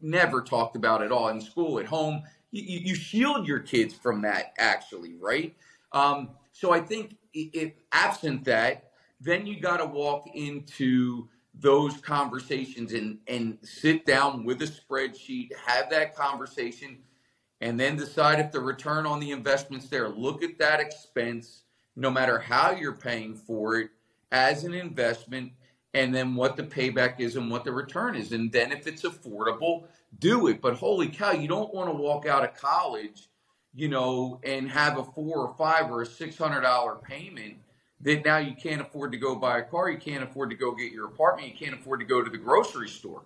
[0.02, 4.22] never talked about at all in school, at home you, you shield your kids from
[4.22, 5.56] that actually, right?
[5.92, 11.28] Um, so I think if absent that, then you got to walk into
[11.60, 17.00] those conversations and and sit down with a spreadsheet, have that conversation,
[17.62, 20.08] and then decide if the return on the investments there.
[20.08, 21.64] Look at that expense,
[21.96, 23.90] no matter how you're paying for it,
[24.32, 25.52] as an investment,
[25.94, 29.04] and then what the payback is and what the return is, and then if it's
[29.04, 29.86] affordable,
[30.20, 30.62] do it.
[30.62, 33.30] But holy cow, you don't want to walk out of college,
[33.74, 37.56] you know, and have a four or five or a six hundred dollar payment
[38.02, 40.74] that now you can't afford to go buy a car, you can't afford to go
[40.76, 43.24] get your apartment, you can't afford to go to the grocery store.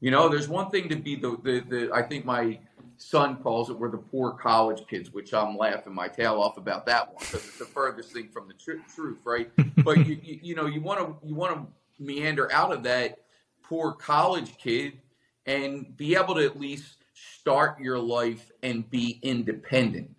[0.00, 2.58] You know, there's one thing to be the the, the I think my
[3.00, 6.84] son calls it we're the poor college kids, which I'm laughing my tail off about
[6.86, 9.50] that one because it's the furthest thing from the tr- truth, right?
[9.84, 13.18] but you, you you know you want to you want to meander out of that
[13.62, 14.98] poor college kid
[15.46, 20.14] and be able to at least start your life and be independent.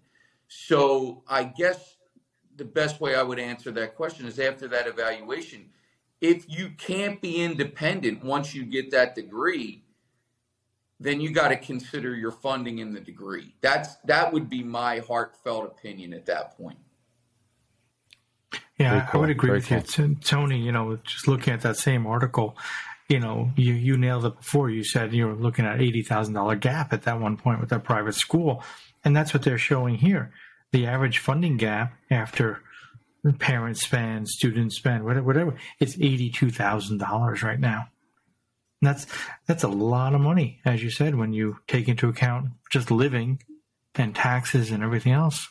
[0.48, 1.98] So I guess
[2.58, 5.70] the best way I would answer that question is after that evaluation,
[6.20, 9.84] if you can't be independent once you get that degree,
[11.02, 13.54] then you got to consider your funding in the degree.
[13.62, 16.78] That's that would be my heartfelt opinion at that point.
[18.78, 19.20] Yeah, cool.
[19.20, 20.06] I would agree Very with cool.
[20.08, 20.60] you, Tony.
[20.60, 22.58] You know, just looking at that same article,
[23.10, 24.70] you know, you, you nailed it before.
[24.70, 28.16] You said you were looking at $80,000 gap at that one point with that private
[28.16, 28.64] school.
[29.04, 30.32] And that's what they're showing here.
[30.72, 32.62] The average funding gap after
[33.38, 37.88] parents spend, students spend, whatever, whatever it's $82,000 right now.
[38.82, 39.06] And that's
[39.46, 43.44] that's a lot of money, as you said, when you take into account just living
[43.96, 45.50] and taxes and everything else.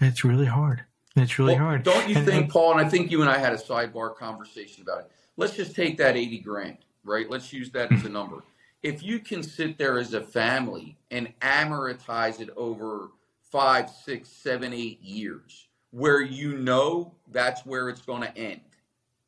[0.00, 0.84] It's really hard.
[1.14, 1.82] It's really well, hard.
[1.84, 2.72] Don't you and, think, and, Paul?
[2.76, 5.10] And I think you and I had a sidebar conversation about it.
[5.36, 7.30] Let's just take that eighty grand, right?
[7.30, 8.42] Let's use that as a number.
[8.82, 13.10] If you can sit there as a family and amortize it over
[13.50, 18.60] five, six, seven, eight years, where you know that's where it's going to end,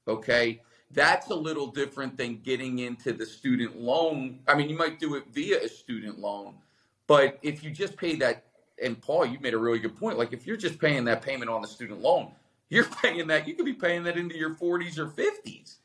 [0.07, 0.61] okay?
[0.91, 4.41] That's a little different than getting into the student loan.
[4.49, 6.55] I mean, you might do it via a student loan,
[7.07, 8.45] but if you just pay that,
[8.83, 10.17] and Paul, you made a really good point.
[10.17, 12.33] Like if you're just paying that payment on the student loan,
[12.71, 13.47] you're paying that.
[13.47, 15.77] You could be paying that into your 40s or 50s.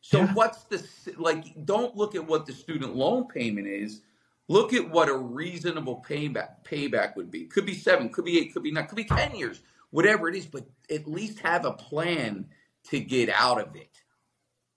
[0.00, 0.34] So yeah.
[0.34, 0.86] what's the
[1.18, 1.64] like?
[1.66, 4.02] Don't look at what the student loan payment is.
[4.48, 7.46] Look at what a reasonable payback payback would be.
[7.46, 10.36] Could be seven, could be eight, could be nine, could be ten years, whatever it
[10.36, 10.46] is.
[10.46, 12.46] But at least have a plan
[12.90, 14.02] to get out of it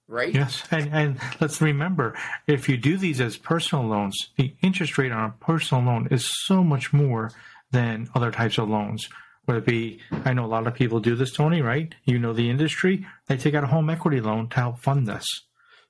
[0.09, 0.33] right?
[0.33, 5.11] Yes, and and let's remember, if you do these as personal loans, the interest rate
[5.11, 7.31] on a personal loan is so much more
[7.71, 9.07] than other types of loans.
[9.45, 11.93] Whether it be, I know a lot of people do this, Tony, right?
[12.05, 13.05] You know the industry.
[13.27, 15.25] They take out a home equity loan to help fund this.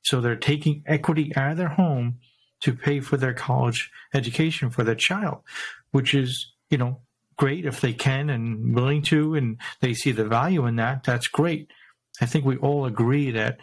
[0.04, 2.20] So they're taking equity out of their home
[2.62, 5.40] to pay for their college education for their child,
[5.92, 7.02] which is, you know,
[7.38, 11.04] great if they can and willing to, and they see the value in that.
[11.04, 11.70] That's great.
[12.22, 13.60] I think we all agree that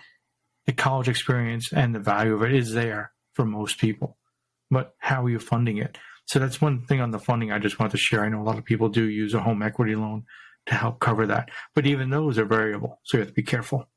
[0.67, 4.17] the college experience and the value of it is there for most people.
[4.71, 5.99] But how are you funding it?
[6.27, 8.25] So that's one thing on the funding I just wanted to share.
[8.25, 10.25] I know a lot of people do use a home equity loan
[10.67, 13.89] to help cover that, but even those are variable, so you have to be careful.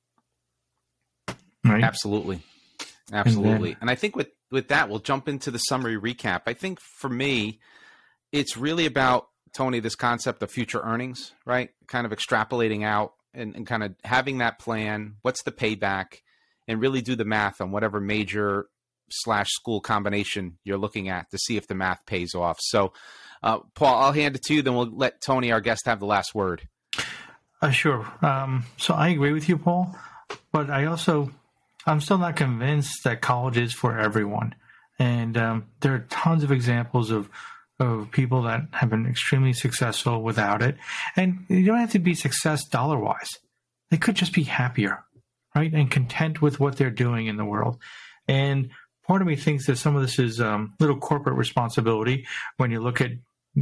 [1.66, 1.84] Right?
[1.84, 2.42] Absolutely,
[3.12, 3.52] absolutely.
[3.54, 6.44] And, then, and I think with with that, we'll jump into the summary recap.
[6.46, 7.60] I think for me,
[8.32, 11.72] it's really about Tony this concept of future earnings, right?
[11.88, 15.16] Kind of extrapolating out and, and kind of having that plan.
[15.24, 16.20] What's the payback?
[16.70, 18.68] And really do the math on whatever major
[19.10, 22.60] slash school combination you're looking at to see if the math pays off.
[22.62, 22.94] So,
[23.42, 24.62] uh, Paul, I'll hand it to you.
[24.62, 26.68] Then we'll let Tony, our guest, have the last word.
[27.62, 28.06] Uh, sure.
[28.22, 29.98] Um, so I agree with you, Paul,
[30.52, 31.32] but I also
[31.86, 34.54] I'm still not convinced that college is for everyone.
[35.00, 37.30] And um, there are tons of examples of
[37.80, 40.76] of people that have been extremely successful without it.
[41.16, 43.30] And you don't have to be success dollar wise.
[43.90, 45.06] They could just be happier
[45.56, 45.72] right?
[45.74, 47.78] And content with what they're doing in the world.
[48.28, 48.70] And
[49.08, 52.28] part of me thinks that some of this is um, little corporate responsibility
[52.58, 53.12] when you look at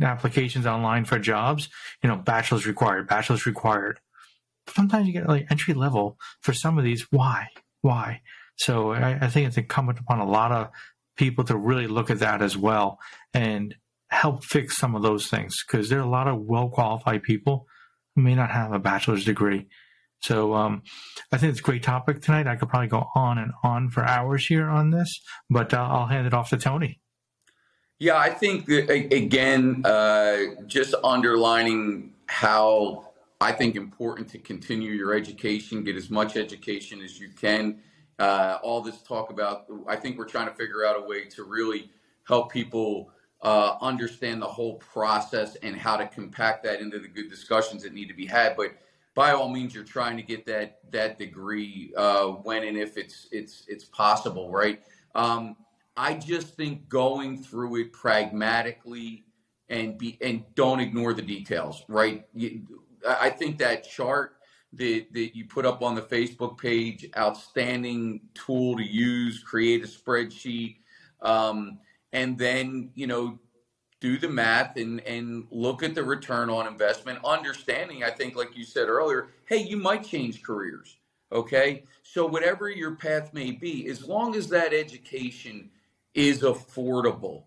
[0.02, 1.70] applications online for jobs,
[2.04, 4.00] you know, bachelor's required, bachelor's required.
[4.68, 7.08] Sometimes you get like entry level for some of these.
[7.12, 7.48] Why?
[7.82, 8.22] Why?
[8.58, 10.70] So I, I think it's incumbent upon a lot of
[11.16, 13.00] people to really look at that as well
[13.34, 13.74] and
[14.10, 17.68] help fix some of those things because there are a lot of well qualified people
[18.16, 19.68] who may not have a bachelor's degree
[20.22, 20.84] so um,
[21.32, 22.48] I think it's a great topic tonight.
[22.48, 26.08] I could probably go on and on for hours here on this, but uh, I'll
[26.08, 27.00] hand it off to Tony.
[28.00, 30.38] Yeah, I think that, again, uh,
[30.68, 33.10] just underlining how
[33.42, 37.80] I think important to continue your education, get as much education as you can.
[38.20, 41.44] Uh, all this talk about, I think we're trying to figure out a way to
[41.44, 41.90] really
[42.28, 43.12] help people
[43.42, 47.94] uh, understand the whole process and how to compact that into the good discussions that
[47.94, 48.56] need to be had.
[48.58, 48.74] But
[49.18, 53.28] by all means, you're trying to get that that degree uh, when and if it's
[53.32, 54.84] it's it's possible, right?
[55.16, 55.56] Um,
[55.98, 59.26] I just think going through it pragmatically
[59.70, 62.28] and be and don't ignore the details, right?
[62.36, 62.62] You,
[63.08, 64.36] I think that chart
[64.74, 69.88] that, that you put up on the Facebook page, outstanding tool to use, create a
[69.88, 70.78] spreadsheet,
[71.24, 71.80] um,
[72.14, 73.40] and then you know
[74.00, 78.56] do the math and and look at the return on investment understanding i think like
[78.56, 80.98] you said earlier hey you might change careers
[81.32, 81.84] okay?
[82.04, 85.70] So whatever your path may be as long as that education
[86.14, 87.44] is affordable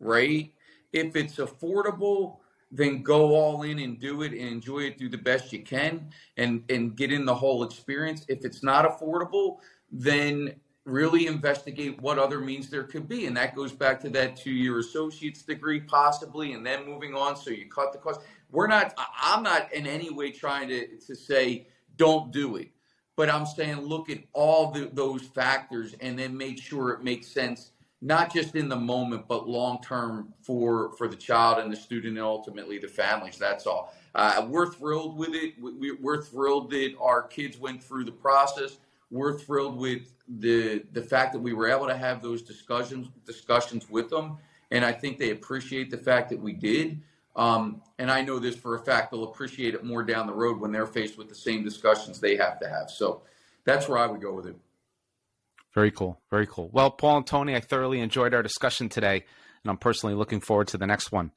[0.00, 0.52] right?
[0.92, 2.38] If it's affordable
[2.74, 6.10] then go all in and do it and enjoy it do the best you can
[6.36, 8.24] and and get in the whole experience.
[8.28, 9.58] If it's not affordable
[9.90, 13.26] then really investigate what other means there could be.
[13.26, 17.36] And that goes back to that two year associate's degree, possibly, and then moving on.
[17.36, 18.20] So you cut the cost.
[18.50, 22.68] We're not, I'm not in any way trying to, to say don't do it,
[23.16, 27.28] but I'm saying look at all the, those factors and then make sure it makes
[27.28, 27.70] sense.
[28.04, 32.18] Not just in the moment, but long term for for the child and the student,
[32.18, 33.38] and ultimately the families.
[33.38, 33.94] That's all.
[34.16, 35.54] Uh, we're thrilled with it.
[35.62, 38.78] We, we're thrilled that our kids went through the process
[39.12, 43.88] we're thrilled with the the fact that we were able to have those discussions discussions
[43.88, 44.38] with them,
[44.70, 47.02] and I think they appreciate the fact that we did.
[47.36, 50.58] Um, and I know this for a fact; they'll appreciate it more down the road
[50.58, 52.90] when they're faced with the same discussions they have to have.
[52.90, 53.22] So
[53.64, 54.56] that's where I would go with it.
[55.74, 56.20] Very cool.
[56.30, 56.70] Very cool.
[56.72, 59.24] Well, Paul and Tony, I thoroughly enjoyed our discussion today,
[59.62, 61.32] and I'm personally looking forward to the next one.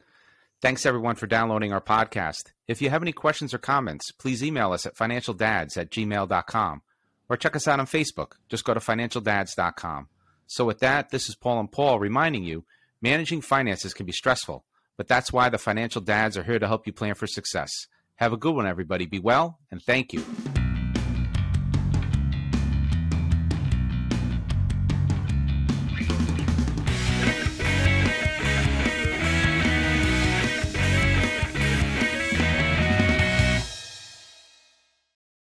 [0.61, 2.51] Thanks everyone for downloading our podcast.
[2.67, 6.81] If you have any questions or comments, please email us at financialdads at gmail.com
[7.29, 8.33] or check us out on Facebook.
[8.49, 10.07] Just go to financialdads.com.
[10.47, 12.65] So, with that, this is Paul and Paul reminding you
[13.01, 14.63] managing finances can be stressful,
[14.97, 17.87] but that's why the financial dads are here to help you plan for success.
[18.15, 19.05] Have a good one, everybody.
[19.05, 20.23] Be well, and thank you.